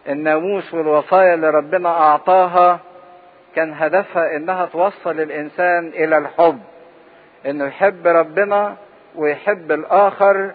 [0.09, 2.81] الناموس والوصايا اللي ربنا أعطاها
[3.55, 6.59] كان هدفها إنها توصل الإنسان إلى الحب
[7.47, 8.77] إنه يحب ربنا
[9.17, 10.51] ويحب الآخر.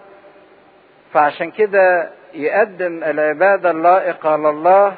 [1.12, 4.94] فعشان كده يقدم العبادة اللائقة لله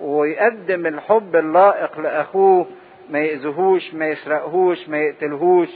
[0.00, 2.66] ويقدم الحب اللائق لأخوه
[3.10, 5.68] ما يأذيهوش ما يسرقهوش ما يقتلهوش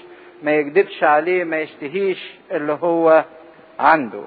[0.42, 3.24] ما يكذبش عليه ما يشتهيش اللي هو
[3.78, 4.22] عنده.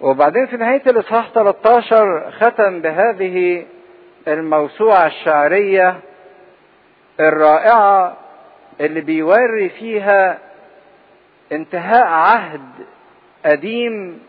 [0.00, 3.66] وبعدين في نهاية الإصحاح 13 ختم بهذه
[4.28, 6.00] الموسوعة الشعرية
[7.20, 8.16] الرائعة
[8.80, 10.38] اللي بيوري فيها
[11.52, 12.68] انتهاء عهد
[13.46, 14.20] قديم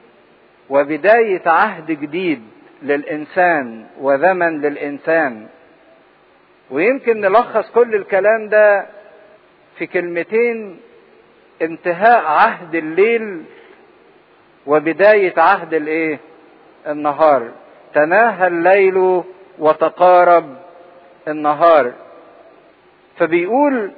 [0.70, 2.44] وبداية عهد جديد.
[2.82, 5.48] للإنسان وزمن للإنسان.
[6.72, 8.86] ويمكن نلخص كل الكلام ده
[9.78, 10.80] في كلمتين
[11.62, 13.44] انتهاء عهد الليل
[14.66, 16.20] وبداية عهد الإيه؟
[16.88, 17.52] النهار.
[17.94, 19.24] تناهى الليل
[19.60, 20.56] وتقارب
[21.28, 21.92] النهار.
[23.20, 23.92] فبيقول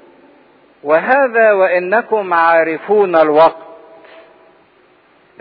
[0.84, 3.68] وهذا وإنكم عارفون الوقت.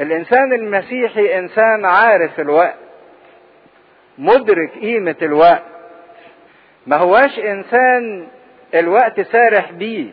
[0.01, 2.88] الإنسان المسيحي إنسان عارف الوقت.
[4.19, 5.63] مدرك قيمة الوقت.
[6.87, 8.29] ما هواش إنسان
[8.75, 10.07] الوقت سارح بيه.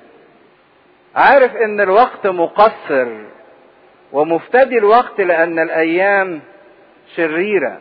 [1.16, 3.08] عارف إن الوقت مقصر
[4.12, 6.42] ومفتدي الوقت لأن الأيام
[7.16, 7.80] شريرة.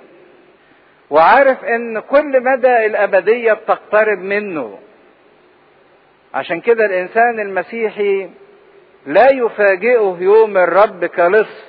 [1.11, 4.79] وعارف إن كل مدى الأبدية بتقترب منه.
[6.35, 8.29] عشان كده الإنسان المسيحي
[9.07, 11.65] لا يفاجئه يوم الرب كلص.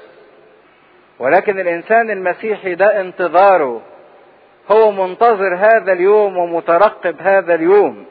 [1.20, 3.82] ولكن الإنسان المسيحي ده انتظاره.
[4.72, 8.06] هو منتظر هذا اليوم ومترقب هذا اليوم.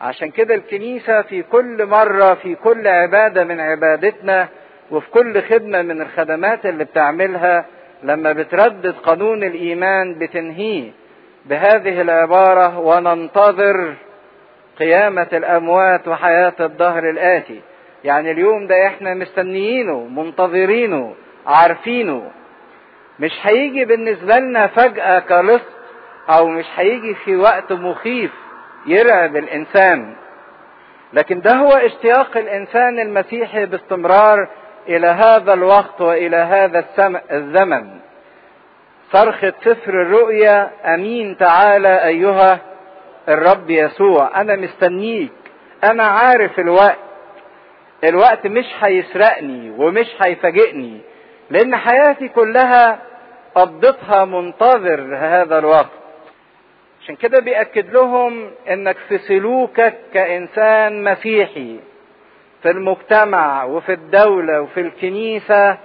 [0.00, 4.48] عشان كده الكنيسة في كل مرة في كل عبادة من عبادتنا
[4.90, 7.64] وفي كل خدمة من الخدمات اللي بتعملها
[8.02, 10.90] لما بتردد قانون الإيمان بتنهيه.
[11.46, 13.94] بهذه العبارة وننتظر
[14.78, 17.60] قيامة الأموات وحياة الدهر الآتي.
[18.04, 21.14] يعني اليوم ده إحنا مستنيينه منتظرينه
[21.46, 22.30] عارفينه.
[23.20, 25.62] مش هيجي بالنسبة لنا فجأة كلص
[26.30, 28.30] أو مش هيجي في وقت مخيف
[28.86, 30.16] يرعب الإنسان.
[31.12, 34.48] لكن ده هو اشتياق الإنسان المسيحي باستمرار
[34.88, 36.84] إلى هذا الوقت وإلى هذا
[37.32, 37.88] الزمن.
[39.12, 42.58] صرخة سفر الرؤيا أمين تعالى أيها
[43.28, 45.32] الرب يسوع أنا مستنيك
[45.84, 46.98] أنا عارف الوقت.
[48.04, 51.00] الوقت مش هيسرقني ومش هيفاجئني
[51.50, 52.98] لأن حياتي كلها
[53.56, 55.90] قضيتها منتظر هذا الوقت.
[57.02, 61.80] عشان كده بيأكد لهم إنك في سلوكك كإنسان مسيحي
[62.62, 65.78] في المجتمع وفي الدولة وفي الكنيسة.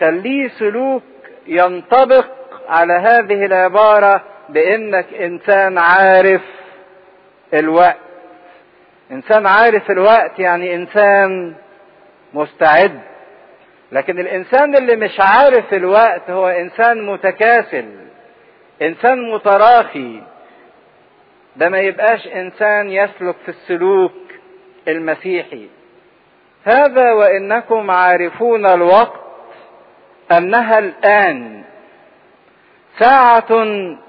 [0.00, 1.02] خليه سلوك
[1.46, 2.26] ينطبق
[2.68, 6.42] على هذه العبارة بإنك إنسان عارف
[7.54, 7.96] الوقت.
[9.10, 11.54] إنسان عارف الوقت يعني إنسان
[12.34, 13.00] مستعد.
[13.92, 17.84] لكن الإنسان اللي مش عارف الوقت هو إنسان متكاسل
[18.82, 20.22] إنسان متراخي.
[21.56, 24.12] ده ما يبقاش إنسان يسلك في السلوك
[24.88, 25.68] المسيحي.
[26.64, 29.20] هذا وإنكم عارفون الوقت
[30.32, 31.62] أنها الآن.
[32.98, 33.52] ساعة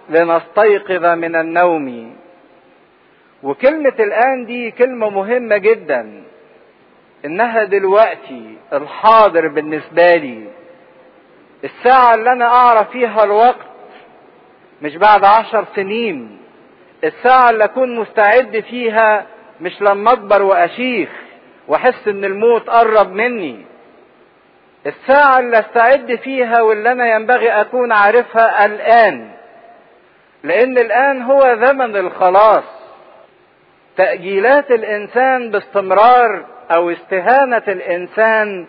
[0.09, 2.15] لنستيقظ من النوم.
[3.43, 6.23] وكلمة الآن دي كلمة مهمة جدا.
[7.25, 10.47] إنها دلوقتي الحاضر بالنسبة لي.
[11.63, 13.65] الساعة اللي أنا اعرف فيها الوقت
[14.81, 16.39] مش بعد عشر سنين.
[17.03, 19.25] الساعة اللي أكون مستعد فيها
[19.61, 21.09] مش لما أكبر وأشيخ
[21.67, 23.65] وأحس إن الموت قرب مني.
[24.85, 29.31] الساعة اللي أستعد فيها واللي أنا ينبغي أكون عارفها الآن.
[30.43, 32.63] لأن الآن هو زمن الخلاص.
[33.97, 38.67] تأجيلات الإنسان باستمرار أو استهانة الإنسان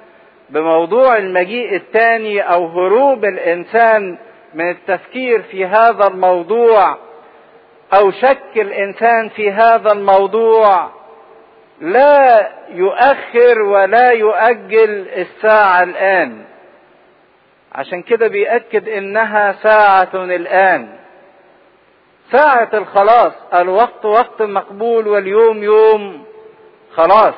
[0.50, 4.18] بموضوع المجيء الثاني أو هروب الإنسان
[4.54, 6.96] من التفكير في هذا الموضوع
[7.94, 10.90] أو شك الإنسان في هذا الموضوع
[11.80, 16.44] لا يؤخر ولا يؤجل الساعة الآن.
[17.72, 20.88] عشان كده بيأكد إنها ساعة الآن.
[22.32, 26.24] ساعة الخلاص الوقت وقت مقبول واليوم يوم
[26.94, 27.34] خلاص.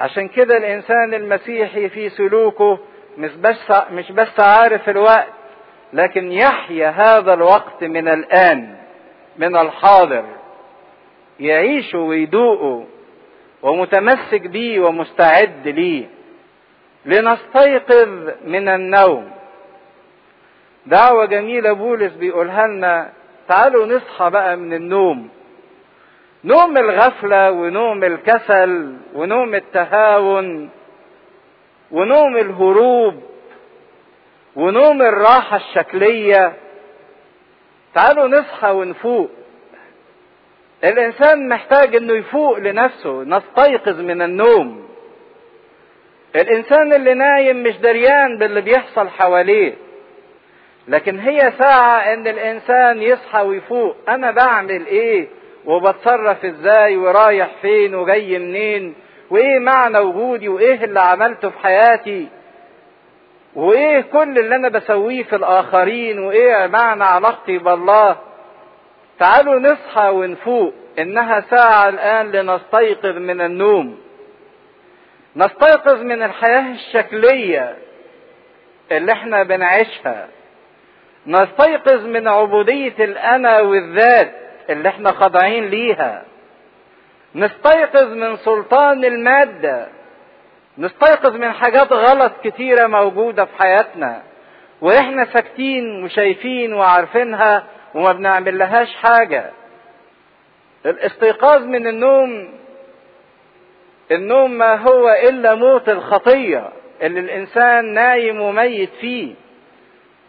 [0.00, 2.78] عشان كده الإنسان المسيحي في سلوكه
[3.18, 5.28] مش بس مش بس عارف الوقت
[5.92, 8.76] لكن يحيا هذا الوقت من الآن
[9.38, 10.24] من الحاضر.
[11.40, 12.84] يعيشه ويدوقه
[13.62, 16.06] ومتمسك بيه ومستعد ليه.
[17.06, 19.30] لنستيقظ من النوم.
[20.86, 23.12] دعوة جميلة بولس بيقولها لنا
[23.48, 25.28] تعالوا نصحى بقى من النوم.
[26.44, 30.70] نوم الغفلة ونوم الكسل ونوم التهاون
[31.90, 33.22] ونوم الهروب
[34.56, 36.52] ونوم الراحة الشكلية.
[37.94, 39.30] تعالوا نصحى ونفوق.
[40.84, 44.88] الإنسان محتاج إنه يفوق لنفسه نستيقظ من النوم.
[46.36, 49.74] الإنسان اللي نايم مش دريان باللي بيحصل حواليه.
[50.88, 53.96] لكن هي ساعة إن الإنسان يصحى ويفوق.
[54.08, 55.28] أنا بعمل إيه؟
[55.66, 58.94] وبتصرف إزاي ورايح فين وجاي منين؟
[59.30, 62.28] وإيه معنى وجودي وإيه اللي عملته في حياتي؟
[63.54, 68.16] وإيه كل اللي أنا بسويه في الآخرين؟ وإيه معنى علاقتي بالله؟
[69.18, 73.98] تعالوا نصحى ونفوق إنها ساعة الآن لنستيقظ من النوم.
[75.36, 77.76] نستيقظ من الحياة الشكلية
[78.92, 80.28] اللي إحنا بنعيشها.
[81.26, 84.32] نستيقظ من عبودية الأنا والذات.
[84.70, 86.22] اللي إحنا خاضعين ليها.
[87.34, 89.86] نستيقظ من سلطان المادة.
[90.78, 94.22] نستيقظ من حاجات غلط كتيرة موجودة في حياتنا.
[94.80, 97.64] وإحنا ساكتين وشايفين وعارفينها
[97.94, 99.50] وما بنعمل لهاش حاجة.
[100.86, 102.48] الاستيقاظ من النوم
[104.10, 106.68] النوم ما هو إلا موت الخطية
[107.02, 109.34] اللي الإنسان نايم وميت فيه.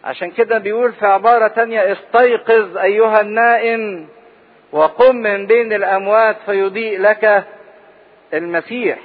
[0.04, 4.08] عشان كده بيقول في عبارة تانية استيقظ أيها النائم.
[4.72, 7.44] وقم من بين الأموات فيضيء لك
[8.34, 9.00] المسيح.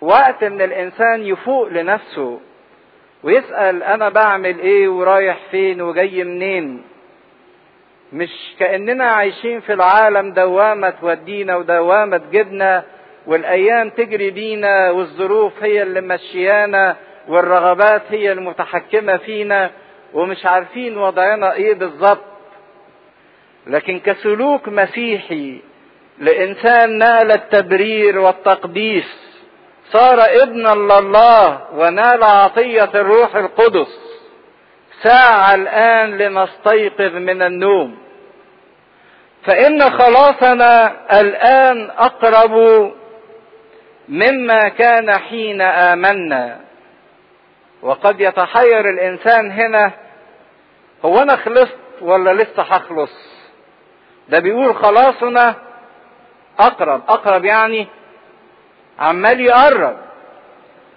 [0.00, 2.40] وقت إن الإنسان يفوق لنفسه
[3.22, 6.82] ويسأل أنا بعمل إيه ورايح فين وجاي منين.
[8.12, 12.84] مش كأننا عايشين في العالم دوامة تودينا ودوامة تجيبنا
[13.26, 16.96] والأيام تجري بينا والظروف هي اللي مشيانا
[17.28, 19.70] والرغبات هي المتحكمة فينا
[20.14, 22.31] ومش عارفين وضعنا إيه بالظبط.
[23.66, 25.60] لكن كسلوك مسيحي
[26.18, 29.32] لإنسان نال التبرير والتقديس
[29.92, 33.98] صار ابنا لله ونال عطية الروح القدس.
[35.02, 37.98] ساعة الآن لنستيقظ من النوم.
[39.44, 42.54] فإن خلاصنا الآن أقرب
[44.08, 46.60] مما كان حين آمنا.
[47.82, 49.92] وقد يتحير الإنسان هنا
[51.04, 53.31] هو أنا خلصت ولا لسه هخلص؟
[54.28, 55.54] ده بيقول خلاصنا
[56.58, 57.02] أقرب.
[57.08, 57.86] أقرب يعني
[58.98, 59.96] عمال يقرب.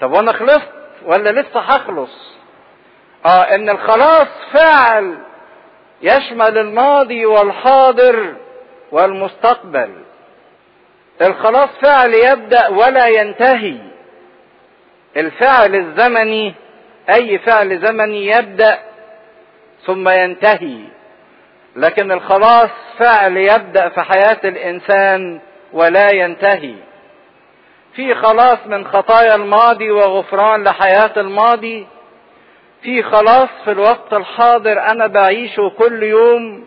[0.01, 0.69] طب وأنا خلصت
[1.05, 2.35] ولا لسه هخلص؟
[3.25, 5.17] آه إن الخلاص فعل
[6.01, 8.35] يشمل الماضي والحاضر
[8.91, 9.89] والمستقبل.
[11.21, 13.77] الخلاص فعل يبدأ ولا ينتهي.
[15.17, 16.53] الفعل الزمني
[17.09, 18.79] أي فعل زمني يبدأ
[19.85, 20.79] ثم ينتهي.
[21.75, 25.39] لكن الخلاص فعل يبدأ في حياة الإنسان
[25.73, 26.75] ولا ينتهي.
[27.95, 31.87] في خلاص من خطايا الماضي وغفران لحياة الماضي.
[32.81, 36.65] في خلاص في الوقت الحاضر أنا بعيشه كل يوم.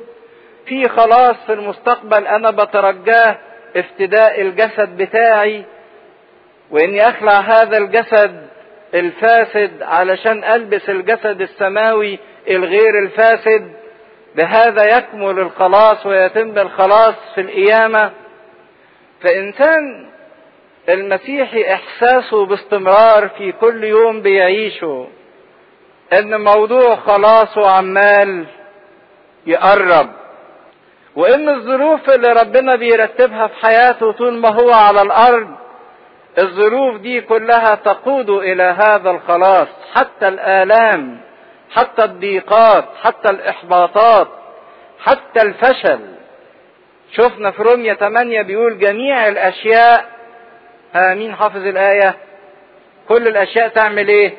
[0.67, 3.39] في خلاص في المستقبل أنا بترجاه
[3.77, 5.65] افتداء الجسد بتاعي.
[6.71, 8.49] وإني أخلع هذا الجسد
[8.95, 12.19] الفاسد علشان ألبس الجسد السماوي
[12.51, 13.73] الغير الفاسد.
[14.39, 18.11] بهذا يكمل الخلاص ويتم الخلاص في القيامة.
[19.21, 20.09] فإنسان
[20.89, 25.07] المسيحي إحساسه باستمرار في كل يوم بيعيشه
[26.13, 28.47] إن موضوع خلاصه عمال
[29.47, 30.09] يقرب.
[31.17, 35.49] وإن الظروف اللي ربنا بيرتبها في حياته طول ما هو على الأرض
[36.39, 41.28] الظروف دي كلها تقود إلى هذا الخلاص حتى الآلام.
[41.71, 44.29] حتى الضيقات حتى الإحباطات
[45.01, 46.01] حتى الفشل.
[47.13, 50.05] شفنا في رومية 8 بيقول جميع الأشياء
[50.95, 52.15] ها مين حافظ الآية؟
[53.09, 54.35] كل الأشياء تعمل إيه؟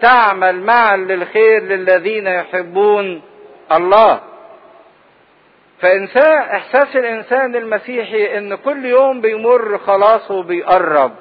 [0.00, 3.22] تعمل معا للخير للذين يحبون
[3.72, 4.20] الله.
[5.80, 11.12] فإنسان إحساس الإنسان المسيحي إن كل يوم بيمر خلاصه بيقرب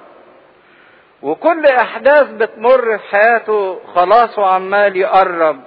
[1.22, 5.59] وكل أحداث بتمر في حياته خلاصه عمال يقرب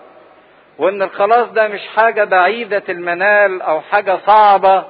[0.79, 4.85] وإن الخلاص ده مش حاجة بعيدة المنال أو حاجة صعبة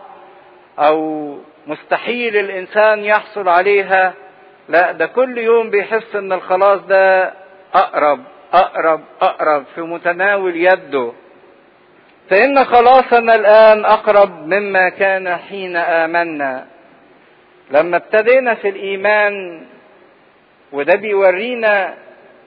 [0.78, 4.14] أو مستحيل الإنسان يحصل عليها
[4.68, 7.32] لا ده كل يوم بيحس إن الخلاص ده
[7.74, 8.20] أقرب
[8.52, 11.12] أقرب أقرب في متناول يده.
[12.30, 16.66] فإن خلاصنا الآن أقرب مما كان حين آمنا.
[17.70, 19.62] لما ابتدينا في الإيمان
[20.74, 21.94] وده بيورينا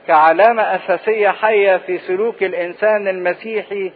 [0.08, 3.92] كعلامة أساسية حية في سلوك الإنسان المسيحي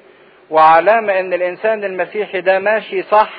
[0.49, 3.33] وعلامة إن الإنسان المسيحي ده ماشي صح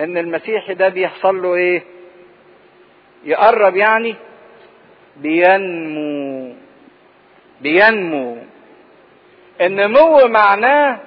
[0.00, 1.82] إن المسيحي ده بيحصل له إيه؟
[3.24, 4.14] يقرب يعني؟
[5.16, 6.54] بينمو
[7.60, 8.36] بينمو.
[9.60, 10.98] النمو معناه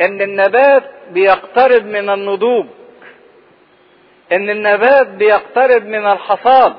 [0.00, 2.66] إن النبات بيقترب من النضوج
[4.32, 6.74] إن النبات بيقترب من الحصاد.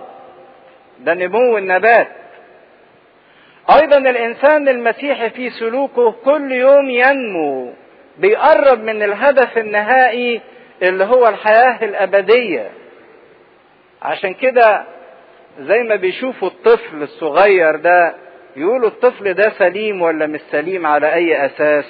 [1.00, 2.08] ده نمو النبات
[3.76, 7.74] أيضا الإنسان المسيحي في سلوكه كل يوم ينمو
[8.18, 10.42] بيقرب من الهدف النهائي
[10.84, 12.70] اللي هو الحياة الأبدية.
[14.02, 14.86] عشان كده
[15.60, 18.16] زي ما بيشوفوا الطفل الصغير ده
[18.56, 21.86] يقولوا الطفل ده سليم ولا مش سليم على أي أساس؟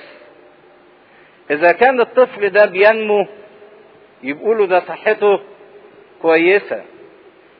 [1.51, 3.28] إذا كان الطفل ده بينمو
[4.24, 5.39] يقولوا ده صحته
[6.22, 6.82] كويسة.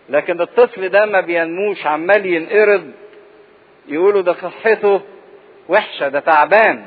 [0.10, 2.92] لكن الطفل ده ما بينموش عمال ينقرض
[3.88, 5.02] يقولوا ده صحته
[5.70, 6.86] وحشة ده تعبان.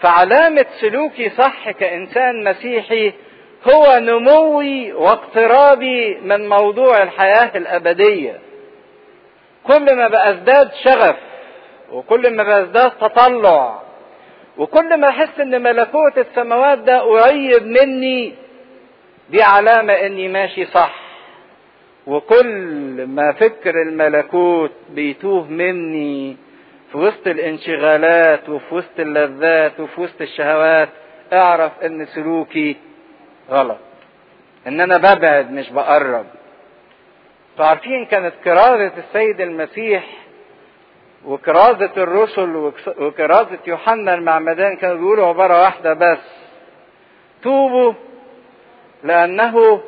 [0.00, 3.12] فعلامة سلوكي صح كإنسان مسيحي
[3.72, 8.38] هو نموي واقترابي من موضوع الحياة الأبدية.
[9.64, 11.16] كل ما بأزداد شغف
[11.92, 13.82] وكل ما بأزداد تطلع
[14.58, 18.34] وكل ما أحس إن ملكوت السماوات ده قريب مني
[19.30, 21.03] دي علامة إني ماشي صح.
[22.06, 26.36] وكل ما فكر الملكوت بيتوه مني
[26.92, 30.88] في وسط الانشغالات وفي وسط اللذات وفي وسط الشهوات
[31.32, 32.76] أعرف إن سلوكي
[33.50, 33.78] غلط.
[34.66, 36.26] إن أنا ببعد مش بقرب.
[37.58, 40.04] عارفين كانت كرازة السيد المسيح
[41.24, 46.18] وكرازة الرسل وكرازة يوحنا المعمدان كانوا بيقولوا عبارة واحدة بس.
[47.42, 47.92] توبوا
[49.04, 49.80] لأنه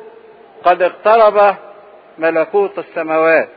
[0.63, 1.55] قد اقترب
[2.19, 3.49] ملكوت السماوات.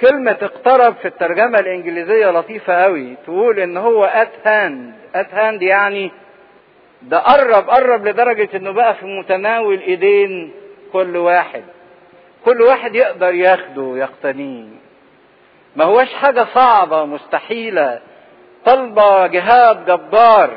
[0.00, 5.16] كلمة اقترب في الترجمة الإنجليزية لطيفة قوي تقول إن هو at hand.
[5.16, 6.12] At hand يعني
[7.02, 10.52] ده قرب قرب لدرجة إنه بقى في متناول إيدين
[10.92, 11.64] كل واحد.
[12.44, 14.68] كل واحد يقدر ياخده يقتنيه.
[15.76, 18.00] ما هوش حاجة صعبة مستحيلة.
[18.64, 20.50] طلبة جهاد جبار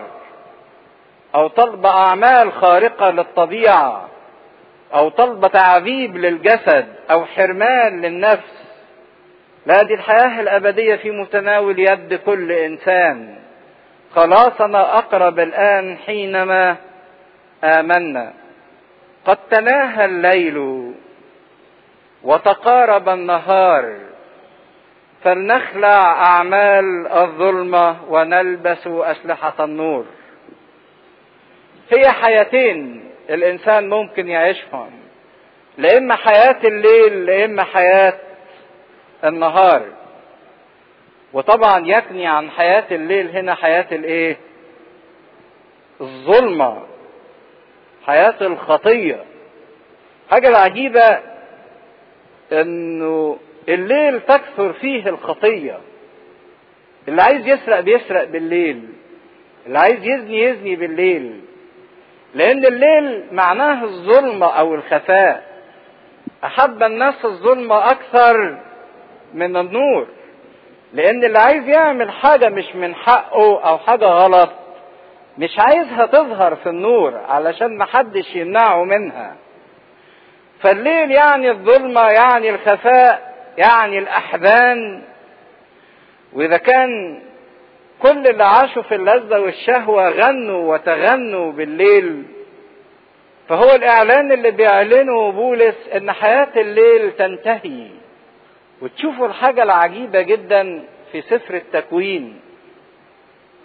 [1.35, 4.09] أو طلبة أعمال خارقة للطبيعة.
[4.95, 8.65] أو طلبة تعذيب للجسد أو حرمان للنفس.
[9.65, 13.35] لا دي الحياة الأبدية في متناول يد كل إنسان.
[14.15, 16.75] خلاصنا أقرب الآن حينما
[17.63, 18.33] آمنا.
[19.25, 20.91] قد تناهى الليل
[22.23, 23.95] وتقارب النهار.
[25.23, 30.05] فلنخلع أعمال الظلمة ونلبس أسلحة النور.
[31.89, 33.09] هي حياتين.
[33.29, 34.91] الإنسان ممكن يعيشهم
[35.77, 38.13] لا إما حياة الليل لا إما حياة
[39.23, 39.85] النهار.
[41.33, 44.37] وطبعا يكني عن حياة الليل هنا حياة الإيه؟
[46.01, 46.83] الظلمة.
[48.05, 49.23] حياة الخطية.
[50.31, 51.19] حاجة العجيبة
[52.51, 53.37] إنه
[53.69, 55.79] الليل تكثر فيه الخطية.
[57.07, 58.89] اللي عايز يسرق بيسرق بالليل.
[59.65, 61.41] اللي عايز يزني يزني بالليل.
[62.35, 65.43] لأن الليل معناه الظلمة أو الخفاء.
[66.43, 68.57] أحب الناس الظلمة أكثر
[69.33, 70.07] من النور.
[70.93, 74.49] لأن اللي عايز يعمل حاجة مش من حقه أو حاجة غلط
[75.37, 79.35] مش عايزها تظهر في النور علشان محدش يمنعه منها.
[80.61, 85.03] فالليل يعني الظلمة يعني الخفاء يعني الأحزان.
[86.33, 87.21] وإذا كان
[88.01, 92.23] كل اللي عاشوا في اللذة والشهوة غنوا وتغنوا بالليل.
[93.49, 97.87] فهو الإعلان اللي بيعلنه بولس إن حياة الليل تنتهي.
[98.81, 102.39] وتشوفوا الحاجة العجيبة جدا في سفر التكوين.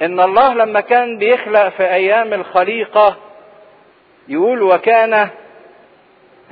[0.02, 3.16] إن الله لما كان بيخلق في أيام الخليقة
[4.28, 5.12] يقول وكان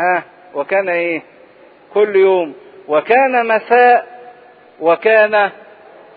[0.00, 0.22] ها
[0.54, 1.22] وكان إيه؟
[1.94, 2.54] كل يوم.
[2.88, 4.18] وكان مساء
[4.80, 5.50] وكان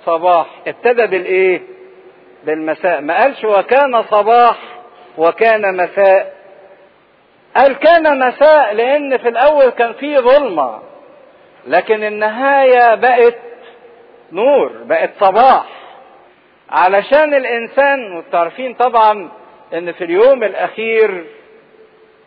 [0.05, 0.47] صباح.
[0.67, 1.61] ابتدى بالإيه؟
[2.43, 3.01] بالمساء.
[3.01, 4.57] ما قالش وكان صباح
[5.17, 6.35] وكان مساء.
[7.55, 10.79] قال كان مساء لأن في الأول كان فيه ظلمة.
[11.67, 13.37] لكن النهاية بقت
[14.31, 15.65] نور بقت صباح.
[16.69, 19.29] علشان الإنسان وتعرفين طبعا
[19.73, 21.25] إن في اليوم الأخير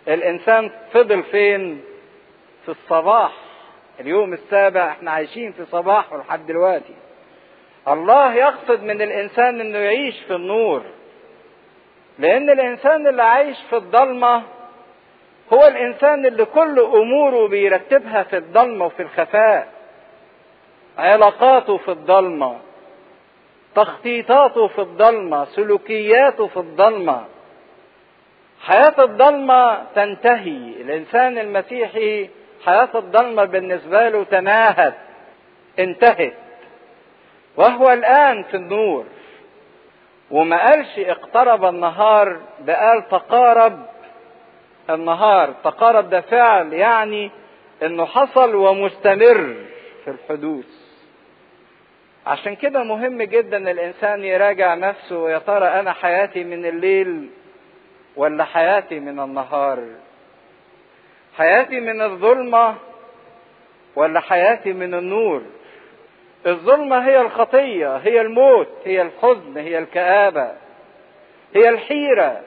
[0.09, 1.81] الإنسان فضل فين؟
[2.65, 3.33] في الصباح.
[4.01, 6.95] اليوم السابع إحنا عايشين في صباح لحد دلوقتي.
[7.89, 10.83] الله يقصد من الإنسان إنه يعيش في النور.
[12.19, 14.43] لأن الإنسان اللي عايش في الضلمة
[15.53, 19.69] هو الإنسان اللي كل أموره بيرتبها في الضلمة وفي الخفاء.
[20.99, 22.59] علاقاته في الضلمة
[23.75, 27.25] تخطيطاته في الضلمة سلوكياته في الضلمة.
[28.61, 30.57] حياة الضلمة تنتهي.
[30.81, 32.31] الإنسان المسيحي
[32.67, 34.95] حياة الضلمة بالنسبة له تناهت
[35.79, 36.35] انتهت.
[37.57, 39.05] وهو الآن في النور.
[40.31, 43.87] وما قالش اقترب النهار ده قال تقارب
[44.91, 45.55] النهار.
[45.65, 47.31] تقارب ده فعل يعني
[47.83, 49.55] إنه حصل ومستمر
[50.05, 50.85] في الحدوث.
[52.27, 57.31] عشان كده مهم جدا الإنسان يراجع نفسه ويا ترى أنا حياتي من الليل
[58.17, 59.85] ولا حياتي من النهار؟
[61.37, 62.75] حياتي من الظلمة
[63.97, 65.43] ولا حياتي من النور؟
[66.47, 70.53] الظلمة هي الخطية هي الموت هي الحزن هي الكآبة
[71.55, 72.41] هي الحيرة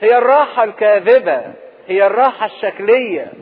[0.00, 1.52] هي الراحة الكاذبة
[1.86, 3.32] هي الراحة الشكلية.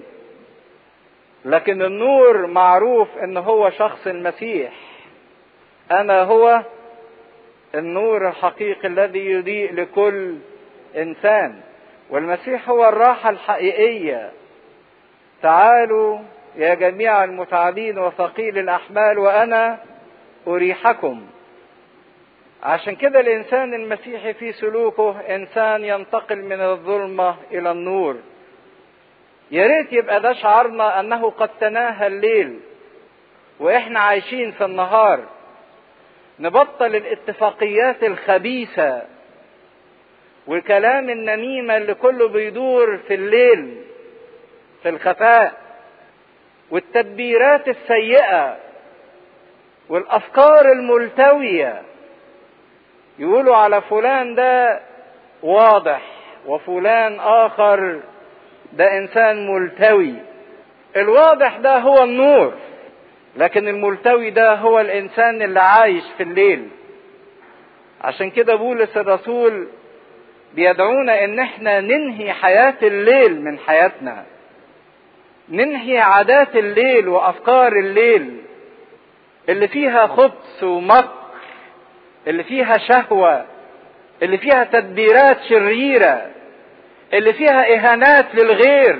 [1.45, 4.73] لكن النور معروف إن هو شخص المسيح.
[5.91, 6.63] أنا هو
[7.75, 10.37] النور الحقيقي الذي يضيء لكل
[10.97, 11.61] إنسان.
[12.11, 14.33] والمسيح هو الراحة الحقيقية.
[15.43, 16.19] تعالوا
[16.57, 19.78] يا جميع المتعبين وثقيل الأحمال وأنا
[20.46, 21.26] أريحكم.
[22.62, 28.16] عشان كده الإنسان المسيحي في سلوكه إنسان ينتقل من الظلمة إلى النور.
[29.50, 32.61] يا ريت يبقى ده شعارنا أنه قد تناهى الليل
[33.61, 35.20] وإحنا عايشين في النهار.
[36.40, 39.03] نبطل الاتفاقيات الخبيثة
[40.46, 43.82] والكلام النميمة اللي كله بيدور في الليل
[44.82, 45.62] في الخفاء.
[46.71, 48.57] والتدبيرات السيئة
[49.89, 51.83] والأفكار الملتوية.
[53.19, 54.81] يقولوا على فلان ده
[55.43, 56.03] واضح
[56.47, 58.01] وفلان آخر
[58.73, 60.15] ده إنسان ملتوي.
[60.97, 62.55] الواضح ده هو النور
[63.37, 66.69] لكن الملتوي ده هو الإنسان اللي عايش في الليل.
[68.01, 69.69] عشان كده بولس الرسول
[70.55, 74.25] بيدعونا إن إحنا ننهي حياة الليل من حياتنا.
[75.53, 78.36] ننهي عادات الليل وأفكار الليل
[79.48, 81.09] اللي فيها خبث ومكر
[82.26, 83.44] اللي فيها شهوة
[84.22, 86.26] اللي فيها تدبيرات شريرة
[87.12, 88.98] اللي فيها إهانات للغير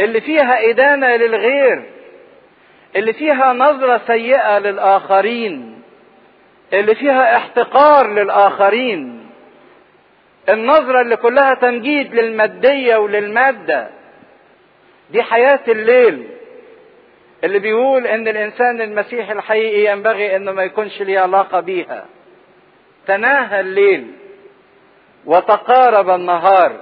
[0.00, 1.82] اللي فيها ادانه للغير
[2.96, 5.82] اللي فيها نظرة سيئة للآخرين
[6.72, 9.30] اللي فيها احتقار للآخرين.
[10.48, 13.88] النظرة اللي كلها تمجيد للمادية وللمادة.
[15.10, 16.28] دي حياة الليل.
[17.44, 22.04] اللي بيقول إن الإنسان المسيحي الحقيقي ينبغي إنه ما يكونش ليه علاقة بيها.
[23.06, 24.06] تناهى الليل
[25.26, 26.72] وتقارب النهار.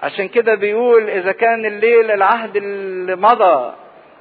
[0.00, 3.72] عشان كده بيقول إذا كان الليل العهد اللي مضى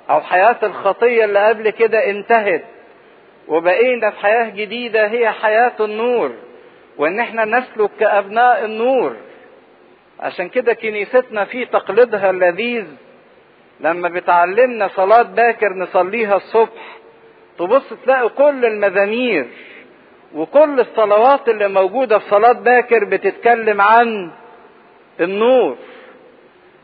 [0.09, 2.63] أو حياة الخطية اللي قبل كده انتهت
[3.47, 6.31] وبقينا في حياة جديدة هي حياة النور.
[6.97, 9.15] وإن إحنا نسلك كأبناء النور.
[10.23, 12.85] عشان كده كنيستنا في تقليدها اللذيذ
[13.79, 16.97] لما بتعلمنا صلاة باكر نصليها الصبح
[17.59, 19.47] تبص تلاقي كل المزامير
[20.35, 24.31] وكل الصلوات اللي موجودة في صلاة باكر بتتكلم عن
[25.19, 25.77] النور.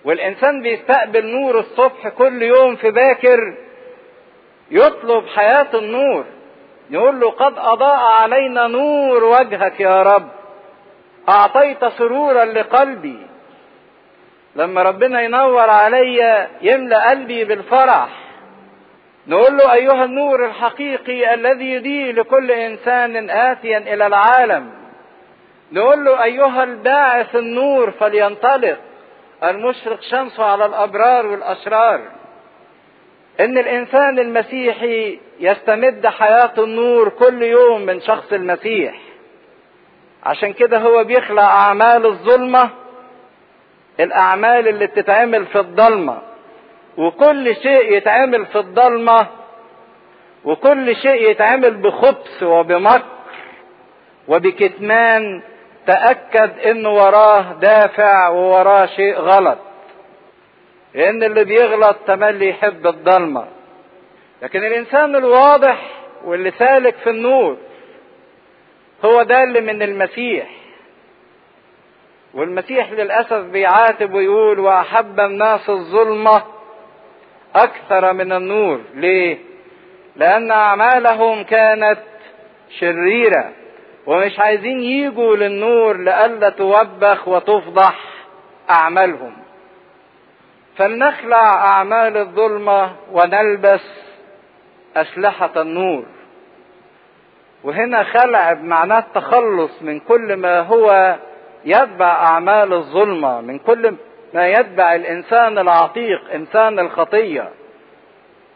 [0.05, 3.57] والإنسان بيستقبل نور الصبح كل يوم في باكر
[4.71, 6.25] يطلب حياة النور.
[6.89, 10.27] يقول له قد أضاء علينا نور وجهك يا رب.
[11.29, 13.28] أعطيت سرورا لقلبي.
[14.59, 18.09] لما ربنا ينور عليا يملأ قلبي بالفرح
[19.27, 24.69] نقول له أيها النور الحقيقي الذي يضيء لكل إنسان آتيا إلى العالم
[25.71, 28.77] نقول له أيها الباعث النور فلينطلق
[29.43, 32.01] المشرق شمسه على الأبرار والأشرار
[33.39, 38.95] إن الإنسان المسيحي يستمد حياة النور كل يوم من شخص المسيح
[40.23, 42.69] عشان كده هو بيخلق أعمال الظلمة
[43.99, 46.21] الأعمال اللي بتتعمل في الضلمة
[46.97, 49.27] وكل شيء يتعمل في الضلمة
[50.45, 53.05] وكل شيء يتعمل بخبث وبمكر
[54.27, 55.41] وبكتمان
[55.87, 59.57] تأكد إن وراه دافع ووراه شيء غلط.
[60.95, 63.47] لأن اللي بيغلط تملي يحب الضلمة.
[64.41, 65.81] لكن الإنسان الواضح
[66.25, 67.57] واللي سالك في النور
[69.05, 70.47] هو ده اللي من المسيح.
[72.33, 76.41] والمسيح للأسف بيعاتب ويقول وأحب الناس الظلمة
[77.55, 78.81] أكثر من النور.
[78.93, 79.37] ليه؟
[80.15, 81.99] لأن أعمالهم كانت
[82.79, 83.51] شريرة
[84.05, 87.99] ومش عايزين يجوا للنور لئلا توبخ وتفضح
[88.69, 89.37] أعمالهم.
[90.77, 93.85] فلنخلع أعمال الظلمة ونلبس
[94.95, 96.05] أسلحة النور.
[97.63, 101.15] وهنا خلع بمعناه التخلص من كل ما هو
[101.65, 103.95] يتبع أعمال الظلمة من كل
[104.33, 107.49] ما يتبع الإنسان العتيق إنسان الخطية.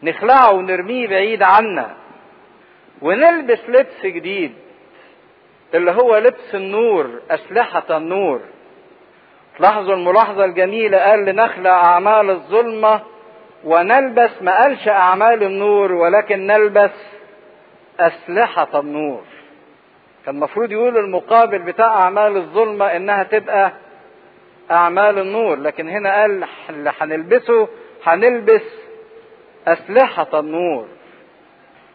[0.04, 1.96] نخلعه ونرميه بعيد عنا.
[3.02, 4.54] ونلبس لبس جديد
[5.74, 8.42] اللي هو لبس النور أسلحة النور.
[9.60, 13.02] لاحظوا الملاحظة الجميلة قال لنخلع أعمال الظلمة
[13.64, 16.92] ونلبس ما قالش أعمال النور ولكن نلبس
[18.00, 19.24] أسلحة النور.
[20.26, 23.72] كان المفروض يقول المقابل بتاع أعمال الظلمة إنها تبقى
[24.72, 27.68] أعمال النور لكن هنا قال اللي هنلبسه
[28.06, 28.62] هنلبس
[29.68, 30.88] أسلحة النور.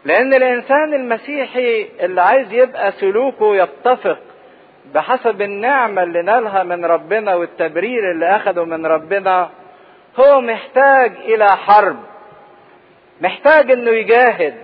[0.04, 4.18] لأن الإنسان المسيحي اللي عايز يبقى سلوكه يتفق
[4.94, 9.50] بحسب النعمة اللي نالها من ربنا والتبرير اللي أخده من ربنا
[10.20, 11.96] هو محتاج إلى حرب
[13.20, 14.54] محتاج إنه يجاهد.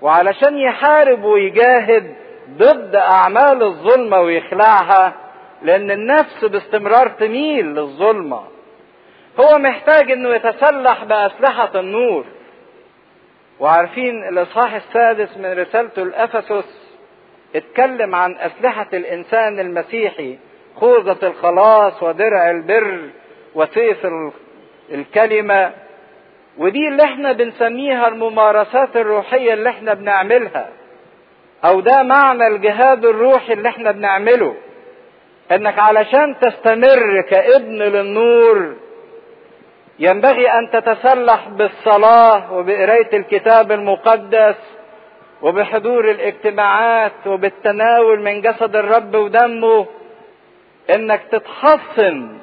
[0.00, 2.14] وعلشان يحارب ويجاهد
[2.50, 5.12] ضد أعمال الظلمة ويخلعها
[5.62, 8.42] لأن النفس باستمرار تميل للظلمة.
[9.40, 12.24] هو محتاج إنه يتسلح بأسلحة النور.
[13.60, 16.92] وعارفين الإصحاح السادس من رسالته لأفسس
[17.56, 20.38] اتكلم عن أسلحة الإنسان المسيحي
[20.76, 23.00] خوذة الخلاص ودرع البر
[23.54, 24.06] وسيف
[24.92, 25.72] الكلمة.
[26.58, 30.68] ودي اللي إحنا بنسميها الممارسات الروحية اللي إحنا بنعملها.
[31.64, 34.54] أو ده معنى الجهاد الروحي اللي إحنا بنعمله.
[35.52, 38.74] إنك علشان تستمر كابن للنور
[39.98, 44.56] ينبغي أن تتسلح بالصلاة وبقراية الكتاب المقدس
[45.42, 49.86] وبحضور الاجتماعات وبالتناول من جسد الرب ودمه.
[50.94, 52.38] إنك تتحصن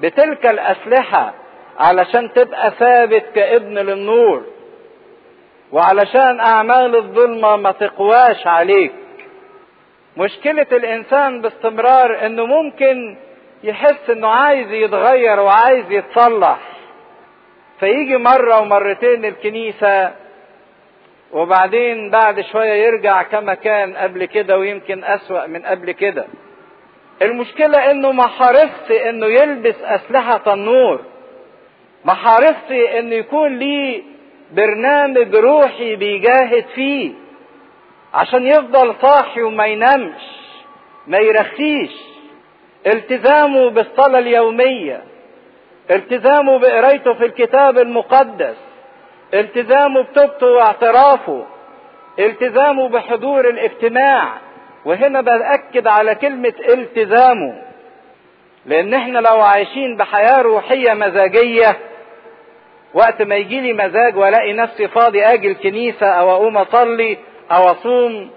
[0.00, 1.34] بتلك الأسلحة
[1.78, 4.42] علشان تبقى ثابت كابن للنور.
[5.72, 8.92] وعلشان أعمال الظلمة ما تقواش عليك.
[10.16, 13.16] مشكلة الإنسان باستمرار إنه ممكن
[13.64, 16.58] يحس إنه عايز يتغير وعايز يتصلح.
[17.80, 20.12] فيجي مرة ومرتين الكنيسة
[21.32, 26.24] وبعدين بعد شوية يرجع كما كان قبل كده ويمكن أسوأ من قبل كده.
[27.22, 31.00] المشكلة إنه ما حرصش إنه يلبس أسلحة النور.
[32.04, 34.02] ما حرصش إنه يكون ليه
[34.52, 37.12] برنامج روحي بيجاهد فيه.
[38.14, 40.22] عشان يفضل صاحي وما ينامش
[41.06, 41.90] ما يرخيش.
[42.86, 45.02] التزامه بالصلاة اليومية.
[45.90, 48.56] التزامه بقرايته في الكتاب المقدس.
[49.34, 51.46] التزامه بتوبته واعترافه.
[52.18, 54.32] التزامه بحضور الاجتماع.
[54.84, 57.62] وهنا بأكد على كلمة التزامه.
[58.66, 61.78] لأن إحنا لو عايشين بحياة روحية مزاجية
[62.94, 67.18] وقت ما يجي لي مزاج والاقي نفسي فاضي أجي الكنيسة أو اقوم اصلي
[67.50, 68.30] أو اصوم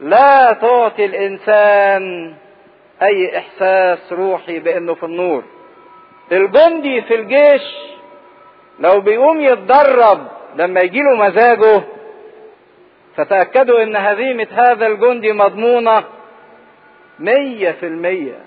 [0.00, 2.34] لا تعطي الإنسان
[3.02, 5.44] أي إحساس روحي بأنه في النور.
[6.32, 7.62] الجندي في الجيش
[8.78, 11.82] لو بيقوم يتدرب لما يجي له مزاجه
[13.16, 16.04] فتأكدوا إن هزيمة هذا الجندي مضمونة
[17.18, 18.38] مية في المية.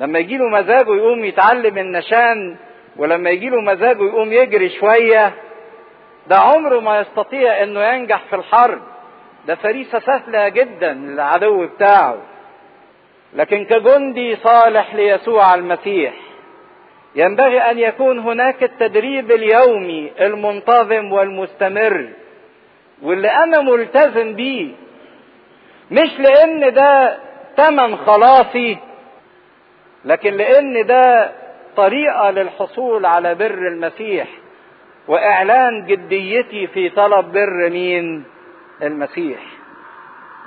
[0.00, 2.56] لما يجي له مزاجه يقوم يتعلم النشان
[2.98, 5.32] ولما يجي له مزاجه يقوم يجري شوية
[6.26, 8.82] ده عمره ما يستطيع إنه ينجح في الحرب.
[9.46, 12.16] ده فريسة سهلة جدا للعدو بتاعه.
[13.34, 16.12] لكن كجندي صالح ليسوع المسيح
[17.14, 22.08] ينبغي أن يكون هناك التدريب اليومي المنتظم والمستمر.
[23.02, 24.72] واللي أنا ملتزم بيه
[25.90, 27.18] مش لأن ده
[27.56, 28.78] تمن خلاصي
[30.04, 31.32] لكن لأن ده
[31.76, 34.28] طريقه للحصول على بر المسيح
[35.08, 38.24] وإعلان جديتي في طلب بر مين؟
[38.82, 39.40] المسيح.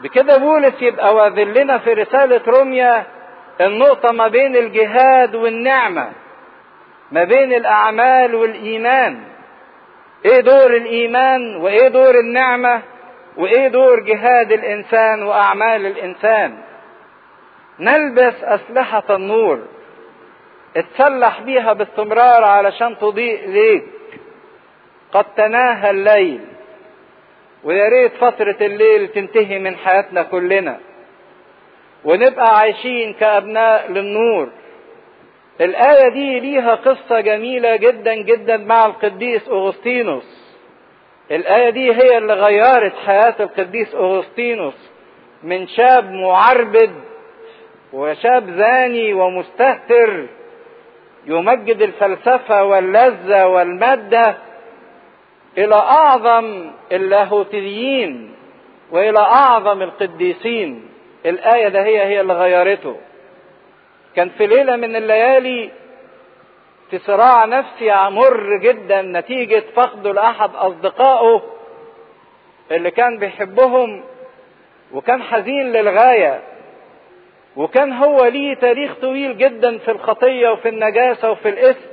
[0.03, 3.03] بكده بولس يبقى واذلنا في رسالة روميا
[3.61, 6.09] النقطة ما بين الجهاد والنعمة
[7.11, 9.19] ما بين الأعمال والإيمان.
[10.25, 12.81] إيه دور الإيمان وإيه دور النعمة
[13.37, 16.57] وإيه دور جهاد الإنسان وأعمال الإنسان؟
[17.79, 19.59] نلبس أسلحة النور.
[20.77, 23.83] اتسلح بيها باستمرار علشان تضيء ليك.
[25.11, 26.39] قد تناهى الليل
[27.63, 30.79] ويا ريت فترة الليل تنتهي من حياتنا كلنا.
[32.05, 34.49] ونبقى عايشين كأبناء للنور.
[35.61, 40.39] الآية دي ليها قصة جميلة جدا جدا مع القديس أغسطينوس.
[41.31, 44.91] الآية دي هي اللي غيرت حياة القديس أغسطينوس
[45.43, 46.91] من شاب معربد
[47.93, 50.27] وشاب زاني ومستهتر
[51.29, 54.35] يمجد الفلسفة واللذة والمادة
[55.57, 58.35] إلى أعظم اللاهوتيين
[58.91, 60.89] وإلى أعظم القديسين.
[61.25, 62.95] الآية ده هي هي اللي غيرته.
[64.15, 65.71] كان في ليلة من الليالي
[66.89, 71.41] في صراع نفسي مر جدا نتيجة فقده لأحد أصدقائه
[72.71, 74.03] اللي كان بيحبهم
[74.93, 76.41] وكان حزين للغاية.
[77.59, 81.85] وكان هو ليه تاريخ طويل جدا في الخطية وفي النجاسة وفي الإثم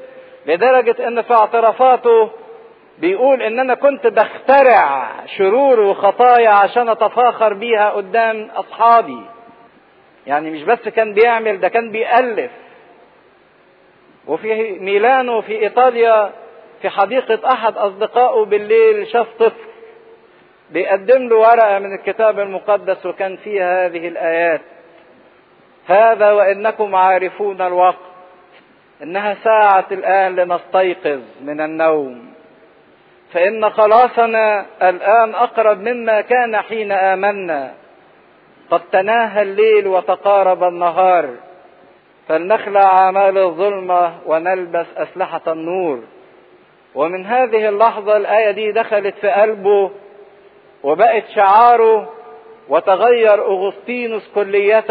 [0.46, 2.30] لدرجة إن في اعترافاته
[2.98, 9.20] بيقول إن أنا كنت بخترع شرور وخطايا عشان أتفاخر بيها قدام أصحابي.
[10.26, 12.50] يعني مش بس كان بيعمل ده كان بيألف.
[14.26, 16.30] وفي ميلانو في إيطاليا
[16.82, 19.66] في حديقة أحد أصدقائه بالليل شاف طفل
[20.70, 24.60] بيقدم له ورقة من الكتاب المقدس وكان فيها هذه الآيات.
[25.86, 27.96] هذا وإنكم عارفون الوقت.
[29.02, 32.32] إنها ساعة الآن لنستيقظ من النوم.
[33.32, 37.72] فإن خلاصنا الآن أقرب مما كان حين آمنا.
[38.70, 41.28] قد تناهى الليل وتقارب النهار.
[42.28, 46.00] فلنخلع أعمال الظلمه ونلبس أسلحة النور.
[46.94, 49.90] ومن هذه اللحظة الآية دي دخلت في قلبه
[50.82, 52.12] وبقت شعاره
[52.68, 54.84] وتغير أغسطينوس كلية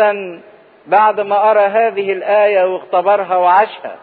[0.88, 3.97] بعد ما أرى هذه الآية واختبرها وعاشها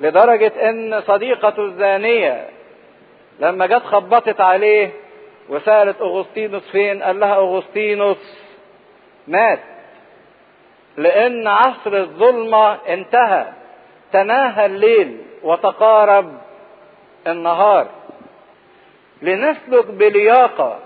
[0.00, 2.48] لدرجة إن صديقته الزانية
[3.40, 4.90] لما جت خبطت عليه
[5.48, 8.38] وسألت أغسطينوس فين؟ قال لها أغسطينوس
[9.28, 9.58] مات.
[10.96, 13.46] لأن عصر الظلمة انتهى
[14.12, 16.32] تناهى الليل وتقارب
[17.26, 17.86] النهار.
[19.22, 20.78] لنسلك بلياقة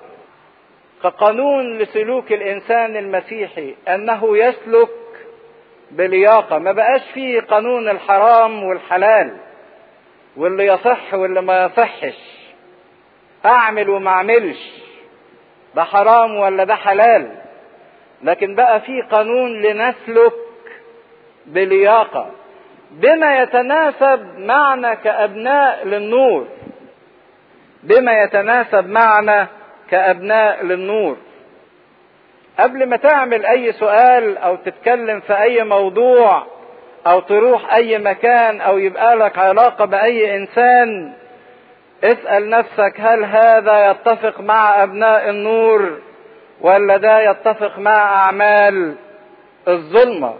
[1.02, 4.88] كقانون لسلوك الإنسان المسيحي أنه يسلك
[5.90, 9.36] بلياقه ما بقاش فيه قانون الحرام والحلال
[10.36, 12.18] واللي يصح واللي ما يصحش.
[13.44, 14.72] أعمل وما أعملش.
[15.74, 17.30] ده حرام ولا ده حلال؟
[18.22, 20.32] لكن بقى في قانون لنسلك
[21.46, 22.30] بلياقة
[22.90, 26.48] بما يتناسب معنا كأبناء للنور.
[27.82, 29.48] بما يتناسب معنا
[29.90, 31.16] كأبناء للنور.
[32.58, 36.46] قبل ما تعمل أي سؤال أو تتكلم في أي موضوع
[37.06, 41.12] أو تروح أي مكان أو يبقى لك علاقة بأي إنسان
[42.04, 45.98] اسأل نفسك هل هذا يتفق مع أبناء النور
[46.60, 48.94] ولا ده يتفق مع أعمال
[49.68, 50.34] الظلمة.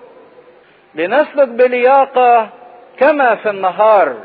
[0.95, 2.49] لنسلك بلياقة
[2.99, 4.17] كما في النهار.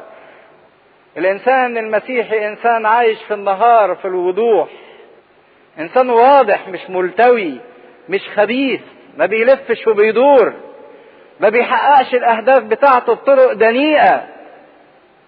[1.17, 4.67] الإنسان المسيحي إنسان عايش في النهار في الوضوح.
[5.79, 7.57] إنسان واضح مش ملتوي
[8.09, 8.81] مش خبيث
[9.17, 10.53] ما بيلفش وبيدور
[11.39, 14.27] ما بيحققش الأهداف بتاعته بطرق دنيئة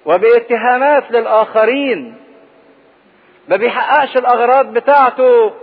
[0.05, 2.15] وباتهامات للآخرين
[3.47, 5.53] ما بيحققش الأغراض بتاعته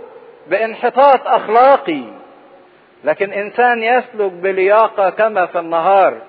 [0.47, 2.03] بانحطاط أخلاقي.
[3.03, 6.21] لكن إنسان يسلك بلياقة كما في النهار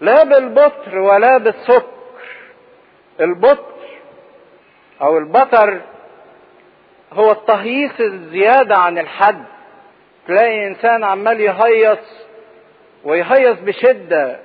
[0.00, 1.84] لا بالبطر ولا بالسكر
[3.20, 3.74] البطر
[5.02, 5.80] أو البطر
[7.14, 9.44] هو التهييص الزيادة عن الحد.
[10.26, 12.26] تلاقي إنسان عمال يهيص
[13.04, 14.40] ويهيص بشدة.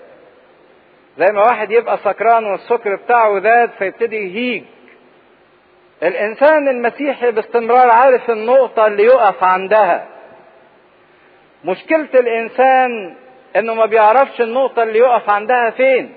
[1.17, 4.63] زي ما واحد يبقى سكران والسكر بتاعه زاد فيبتدي يهيج.
[6.03, 10.05] الإنسان المسيحي باستمرار عارف النقطة اللي يقف عندها.
[11.65, 13.15] مشكلة الإنسان
[13.55, 16.13] إنه ما بيعرفش النقطة اللي يقف عندها فين.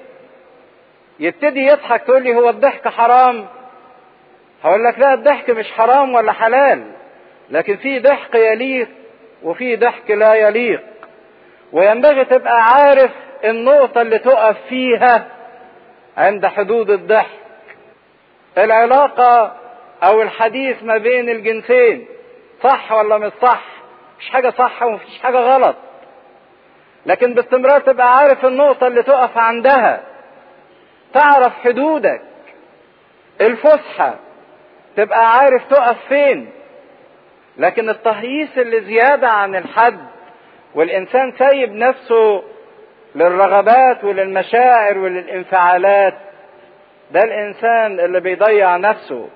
[1.21, 3.47] يبتدي يضحك تقول لي هو الضحك حرام؟
[4.65, 6.85] هقول لك لا الضحك مش حرام ولا حلال
[7.51, 8.89] لكن في ضحك يليق
[9.43, 10.83] وفي ضحك لا يليق.
[11.73, 13.11] وينبغي تبقى عارف
[13.45, 15.27] النقطة اللي تقف فيها
[16.17, 17.39] عند حدود الضحك.
[18.59, 19.57] العلاقة
[20.03, 22.07] أو الحديث ما بين الجنسين
[22.63, 23.63] صح ولا مش صح؟
[24.21, 25.77] مش حاجة صح ومفيش حاجة غلط.
[27.07, 30.01] لكن باستمرار تبقى عارف النقطة اللي تقف عندها.
[31.15, 32.23] تعرف حدودك.
[33.41, 34.15] الفسحة.
[34.97, 36.51] تبقى عارف تقف فين.
[37.59, 39.99] لكن التهييس اللي زيادة عن الحد
[40.75, 42.43] والإنسان سايب نفسه
[43.15, 46.15] للرغبات وللمشاعر وللانفعالات
[47.11, 49.29] ده الإنسان اللي بيضيع نفسه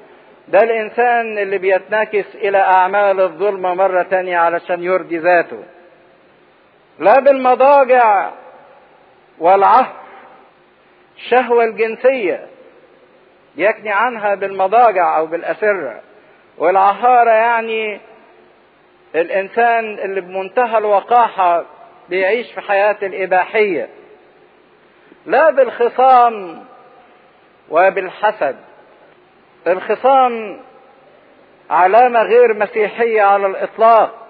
[0.49, 5.63] ده الإنسان اللي بيتنكس إلى أعمال الظلمة مرة تانية علشان يرضي ذاته.
[6.99, 8.31] لا بالمضاجع
[9.39, 9.93] والعهر
[11.17, 12.47] الشهوة الجنسية.
[13.57, 16.01] يكني عنها بالمضاجع أو بالأسرة.
[16.59, 18.01] والعهارة يعني
[19.15, 21.65] الإنسان اللي بمنتهى الوقاحة
[22.09, 23.89] بيعيش في حياة الإباحية.
[25.27, 26.65] لا بالخصام
[27.71, 28.57] وبالحسد.
[29.67, 30.61] الخصام
[31.71, 34.27] علامة غير مسيحية على الإطلاق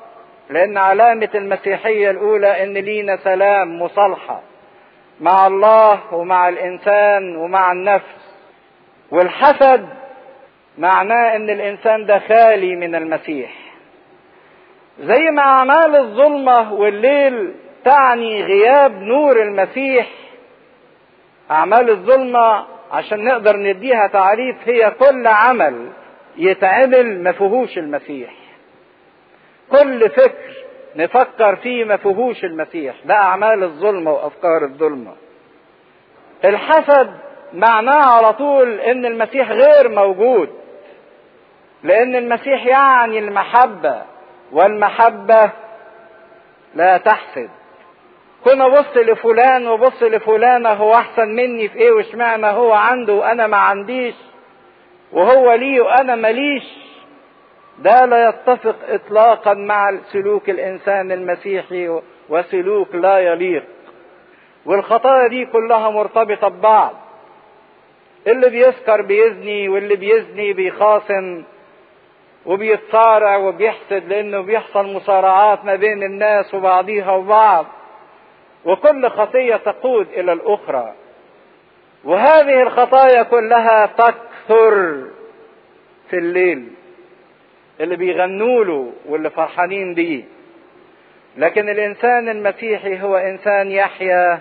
[0.51, 4.41] لأن علامة المسيحية الأولى إن لينا سلام مصالحة
[5.21, 8.26] مع الله ومع الإنسان ومع النفس.
[9.11, 9.89] والحسد
[10.79, 13.51] معناه إن الإنسان ده خالي من المسيح.
[15.01, 17.55] زي ما أعمال الظلمة والليل
[17.85, 20.09] تعني غياب نور المسيح
[21.51, 25.91] أعمال الظلمة عشان نقدر نديها تعريف هي كل عمل
[26.37, 28.35] يتعمل ما فيهوش المسيح.
[29.71, 30.55] كل فكر
[30.97, 32.95] نفكر فيه ما فيهوش المسيح.
[33.05, 35.13] ده أعمال الظلمة وأفكار الظلمة.
[36.45, 37.15] الحسد
[37.57, 40.49] معناه على طول إن المسيح غير موجود.
[41.83, 44.03] لأن المسيح يعني المحبة
[44.53, 45.51] والمحبة
[46.75, 47.51] لا تحسد.
[48.45, 53.57] كنا بص لفلان وبص لفلانة هو أحسن مني في إيه واشمعنى هو عنده وأنا ما
[53.57, 54.15] عنديش
[55.13, 56.65] وهو ليه وأنا ماليش.
[57.79, 63.65] ده لا يتفق إطلاقا مع سلوك الإنسان المسيحي وسلوك لا يليق.
[64.67, 66.93] والخطايا دي كلها مرتبطة ببعض.
[68.27, 71.45] اللي بيسكر بيزني واللي بيزني بيخاصم
[72.47, 77.67] وبيتصارع وبيحسد لأنه بيحصل مصارعات ما بين الناس وبعضيها وبعض.
[78.65, 80.95] وكل خطية تقود إلى الأخرى.
[82.05, 85.05] وهذه الخطايا كلها تكثر
[86.11, 86.69] في الليل.
[87.81, 90.25] اللي بيغنوا له واللي فرحانين بيه.
[91.37, 94.41] لكن الإنسان المسيحي هو إنسان يحيا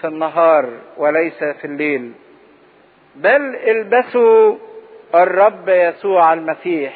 [0.00, 2.12] في النهار وليس في الليل.
[3.14, 4.56] بل البسوا
[5.14, 6.94] الرب يسوع المسيح.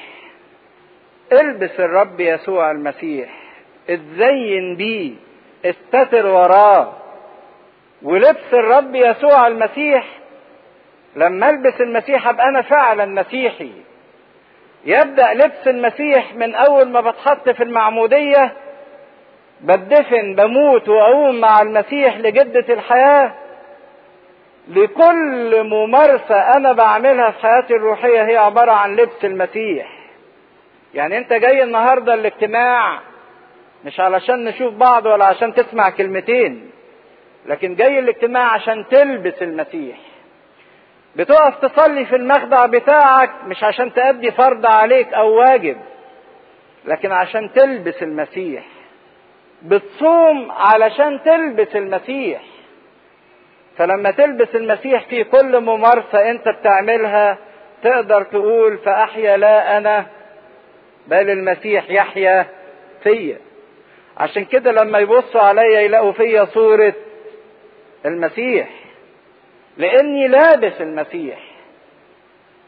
[1.32, 3.30] البس الرب يسوع المسيح.
[3.90, 5.12] اتزين بيه.
[5.64, 6.92] استتر وراه.
[8.02, 10.06] ولبس الرب يسوع المسيح.
[11.16, 13.72] لما ألبس المسيح أبقى أنا فعلا مسيحي.
[14.84, 18.52] يبدأ لبس المسيح من أول ما بتحط في المعمودية.
[19.60, 23.34] بدفن بموت وأقوم مع المسيح لجدة الحياة.
[24.68, 29.88] لكل ممارسة أنا بعملها في حياتي الروحية هي عبارة عن لبس المسيح.
[30.94, 33.00] يعني أنت جاي النهاردة الاجتماع
[33.84, 36.70] مش علشان نشوف بعض ولا عشان تسمع كلمتين.
[37.46, 39.96] لكن جاي الاجتماع عشان تلبس المسيح.
[41.16, 45.76] بتقف تصلي في المخدع بتاعك مش عشان تأدي فرض عليك أو واجب.
[46.84, 48.64] لكن عشان تلبس المسيح.
[49.62, 52.42] بتصوم علشان تلبس المسيح.
[53.78, 57.38] فلما تلبس المسيح في كل ممارسة انت بتعملها
[57.82, 60.06] تقدر تقول فأحيا لا أنا
[61.06, 62.46] بل المسيح يحيا
[63.02, 63.38] فيا.
[64.16, 66.94] عشان كده لما يبصوا عليا يلاقوا فيا صورة
[68.06, 68.68] المسيح.
[69.76, 71.38] لأني لابس المسيح.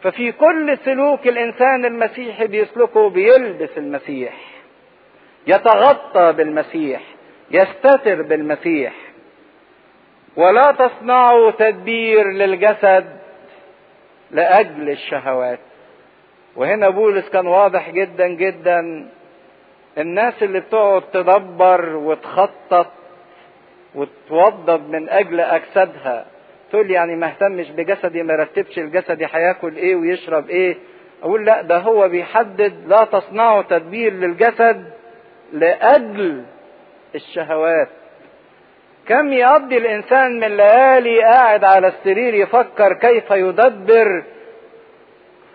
[0.03, 4.35] ففي كل سلوك الإنسان المسيحي بيسلكه بيلبس المسيح.
[5.47, 7.01] يتغطى بالمسيح
[7.51, 8.93] يستتر بالمسيح.
[10.39, 13.05] ولا تصنعوا تدبير للجسد
[14.31, 15.59] لأجل الشهوات.
[16.57, 19.09] وهنا بولس كان واضح جدا جدا
[19.99, 22.87] الناس اللي بتقعد تدبر وتخطط
[23.95, 26.27] وتوضب من أجل أجسادها.
[26.71, 30.77] تقول يعني ما اهتمش بجسدي ما رتبش الجسدي هياكل إيه ويشرب إيه.
[31.23, 34.91] أقول لا ده هو بيحدد لا تصنعوا تدبير للجسد
[35.53, 36.45] لأجل
[37.15, 37.89] الشهوات.
[39.09, 44.25] كم يقضي الإنسان من ليالي قاعد على السرير يفكر كيف يدبر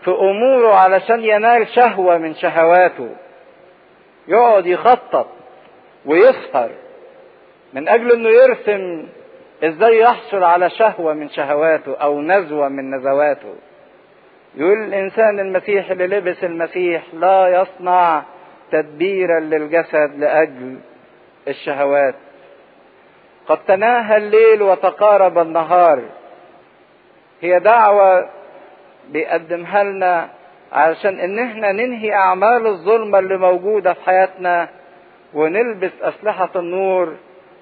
[0.03, 3.09] في أموره علشان ينال شهوة من شهواته.
[4.27, 5.27] يقعد يخطط
[6.05, 6.69] ويسهر.
[7.73, 9.07] من أجل إنه يرسم
[9.63, 13.55] إزاي يحصل على شهوة من شهواته أو نزوة من نزواته.
[14.55, 18.23] يقول الإنسان المسيح اللي لبس المسيح لا يصنع
[18.71, 20.77] تدبيرا للجسد لأجل
[21.47, 22.15] الشهوات.
[23.47, 26.01] قد تناهى الليل وتقارب النهار.
[27.41, 28.29] هي دعوة
[29.09, 30.29] بيقدمها لنا
[30.71, 34.69] علشان إن إحنا ننهي أعمال الظلمه اللي موجودة في حياتنا
[35.33, 37.13] ونلبس أسلحة النور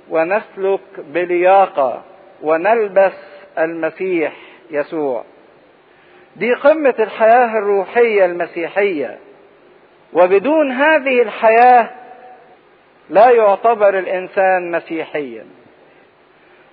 [0.10, 2.02] ونسلك بلياقة
[2.42, 3.14] ونلبس
[3.58, 4.34] المسيح
[4.72, 5.24] يسوع.
[6.36, 9.18] دي قمة الحياة الروحية المسيحية.
[10.14, 11.90] وبدون هذه الحياة
[13.10, 15.46] لا يعتبر الإنسان مسيحيا.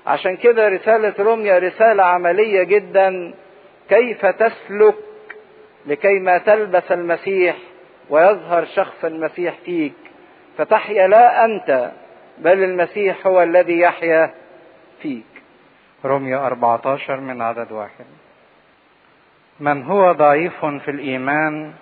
[0.08, 3.34] عشان كده رسالة روميا رسالة عملية جدا.
[3.88, 4.94] كيف تسلك
[5.86, 7.56] لكي ما تلبس المسيح
[8.10, 9.92] ويظهر شخص المسيح فيك؟
[10.58, 11.90] فتحيا لا أنت
[12.38, 14.30] بل المسيح هو الذي يحيا
[15.02, 15.24] فيك.
[16.04, 18.06] رمية 14 من عدد واحد.
[19.60, 21.72] من هو ضعيف في الإيمان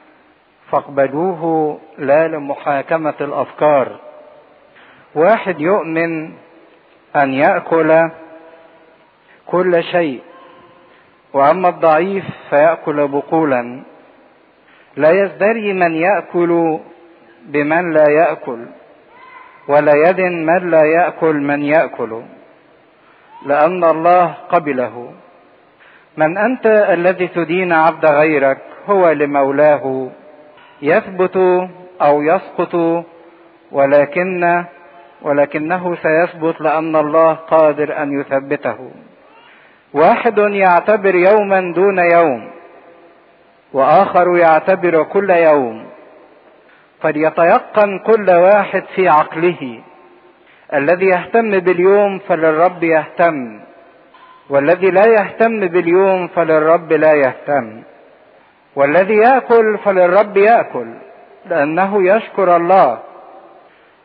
[0.70, 4.00] فاقبلوه لا لمحاكمة الأفكار.
[5.14, 6.32] واحد يؤمن
[7.22, 8.10] أن يأكل
[9.46, 10.20] كل شيء
[11.32, 13.82] وأما الضعيف فيأكل بقولا.
[14.96, 16.78] لا يزدري من يأكل
[17.42, 18.66] بمن لا يأكل
[19.68, 22.22] ولا يدن من لا يأكل من يأكل
[23.46, 25.12] لأن الله قبله.
[26.16, 28.58] من أنت الذي تدين عبد غيرك
[28.88, 30.10] هو لمولاه
[30.82, 31.36] يثبت
[32.02, 33.04] أو يسقط
[33.72, 34.64] ولكن
[35.26, 38.90] ولكنه سيثبت لأن الله قادر أن يثبته.
[39.92, 42.50] واحد يعتبر يوما دون يوم
[43.72, 45.86] وآخر يعتبر كل يوم.
[47.02, 49.80] فليتيقن كل واحد في عقله.
[50.74, 53.60] الذي يهتم باليوم فللرب يهتم
[54.50, 57.82] والذي لا يهتم باليوم فللرب لا يهتم.
[58.76, 60.94] والذي يأكل فللرب يأكل
[61.46, 62.98] لأنه يشكر الله.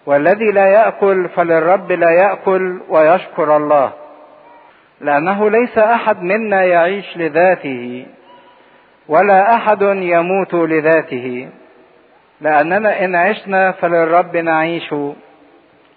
[0.06, 3.92] والذي لا يأكل فللرب لا يأكل ويشكر الله.
[5.02, 8.06] لأنه ليس أحد منا يعيش لذاته
[9.08, 11.50] ولا أحد يموت لذاته.
[12.42, 14.96] لأننا إن عشنا فللرب نعيش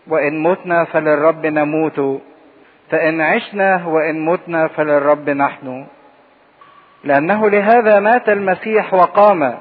[0.07, 2.21] وإن متنا فللرب نموت.
[2.91, 5.87] فإن عشنا وإن متنا فللرب نحن.
[7.05, 9.59] لأنه لهذا مات المسيح وقام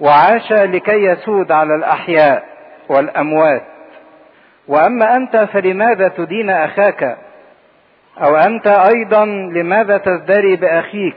[0.00, 2.55] وعاش لكي يسود على الأحياء.
[2.88, 3.62] والأموات.
[4.68, 7.16] وأما أنت فلماذا تدين أخاك؟
[8.22, 11.14] أو أنت أيضا لماذا تزدري بأخيك؟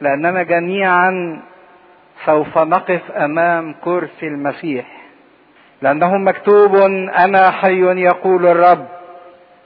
[0.00, 1.40] لأننا جميعا
[2.26, 4.86] سوف نقف أمام كرسي المسيح.
[5.82, 6.76] لأنه مكتوب
[7.18, 8.86] أنا حي يقول الرب.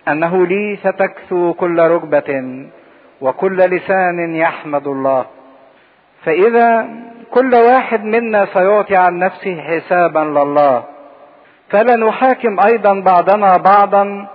[0.09, 2.67] أنه لي ستكثو كل ركبة
[3.21, 5.27] وكل لسان يحمد الله.
[6.25, 6.89] فإذا
[7.31, 10.92] كل واحد منا سيعطي عن نفسه حسابا لله.
[11.73, 14.29] فلا نحاكم أيضا بعضنا بعضا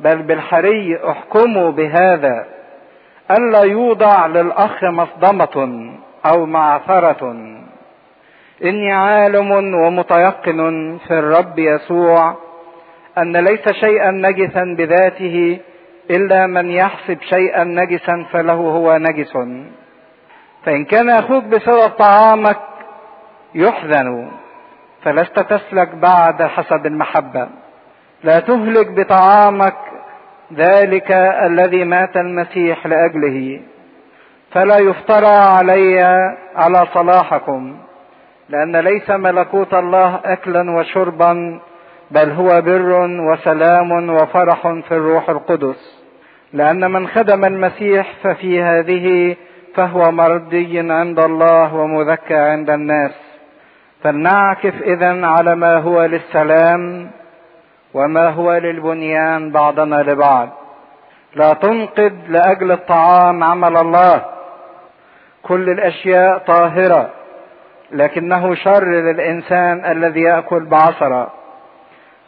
[0.00, 2.46] بل بالحري احكموا بهذا
[3.30, 5.90] الا يوضع للأخ مصدمة
[6.26, 7.34] أو معثرة.
[8.64, 12.34] إني عالم ومتيقن في الرب يسوع
[13.18, 15.58] أن ليس شيئا نجسا بذاته
[16.10, 19.32] إلا من يحسب شيئا نجسا فله هو نجس.
[20.64, 22.60] فإن كان أخوك بسبب طعامك
[23.54, 24.28] يحزن.
[25.04, 27.48] فلست تسلك بعد حسب المحبة.
[28.24, 29.76] لا تهلك بطعامك
[30.54, 31.12] ذلك
[31.42, 33.60] الذي مات المسيح لأجله.
[34.52, 36.02] فلا يفترى علي
[36.56, 37.76] على صلاحكم
[38.48, 41.60] لأن ليس ملكوت الله اكلا وشربا
[42.10, 46.04] بل هو بر وسلام وفرح في الروح القدس.
[46.52, 49.36] لأن من خدم المسيح ففي هذه
[49.74, 53.23] فهو مرضي عند الله ومذكى عند الناس.
[54.04, 57.10] فلنعكف اذا على ما هو للسلام
[57.94, 60.48] وما هو للبنيان بعضنا لبعض.
[61.34, 64.24] لا تنقض لأجل الطعام عمل الله.
[65.42, 67.10] كل الأشياء طاهرة
[67.92, 71.32] لكنه شر للإنسان الذي يأكل بعصرة.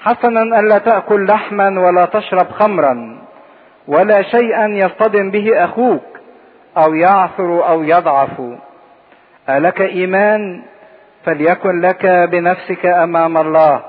[0.00, 3.18] حسنا ألا تأكل لحما ولا تشرب خمرا
[3.88, 6.04] ولا شيئا يصطدم به أخوك
[6.76, 8.40] أو يعثر أو يضعف.
[9.48, 10.62] ألك إيمان؟
[11.26, 13.82] فليكن لك بنفسك أمام الله.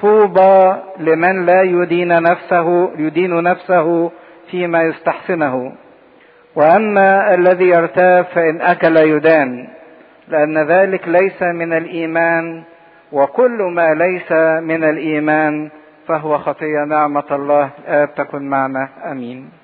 [0.00, 4.10] طوبى لمن لا يدين نفسه يدين نفسه
[4.50, 5.72] فيما يستحسنه.
[6.56, 9.68] وأما الذي يرتاب فإن أكل يدان
[10.28, 12.62] لأن ذلك ليس من الإيمان
[13.12, 14.32] وكل ما ليس
[14.62, 15.70] من الإيمان
[16.08, 17.70] فهو خطيه نعمة الله.
[17.88, 18.88] الاب تكن معنا.
[19.10, 19.57] آمين.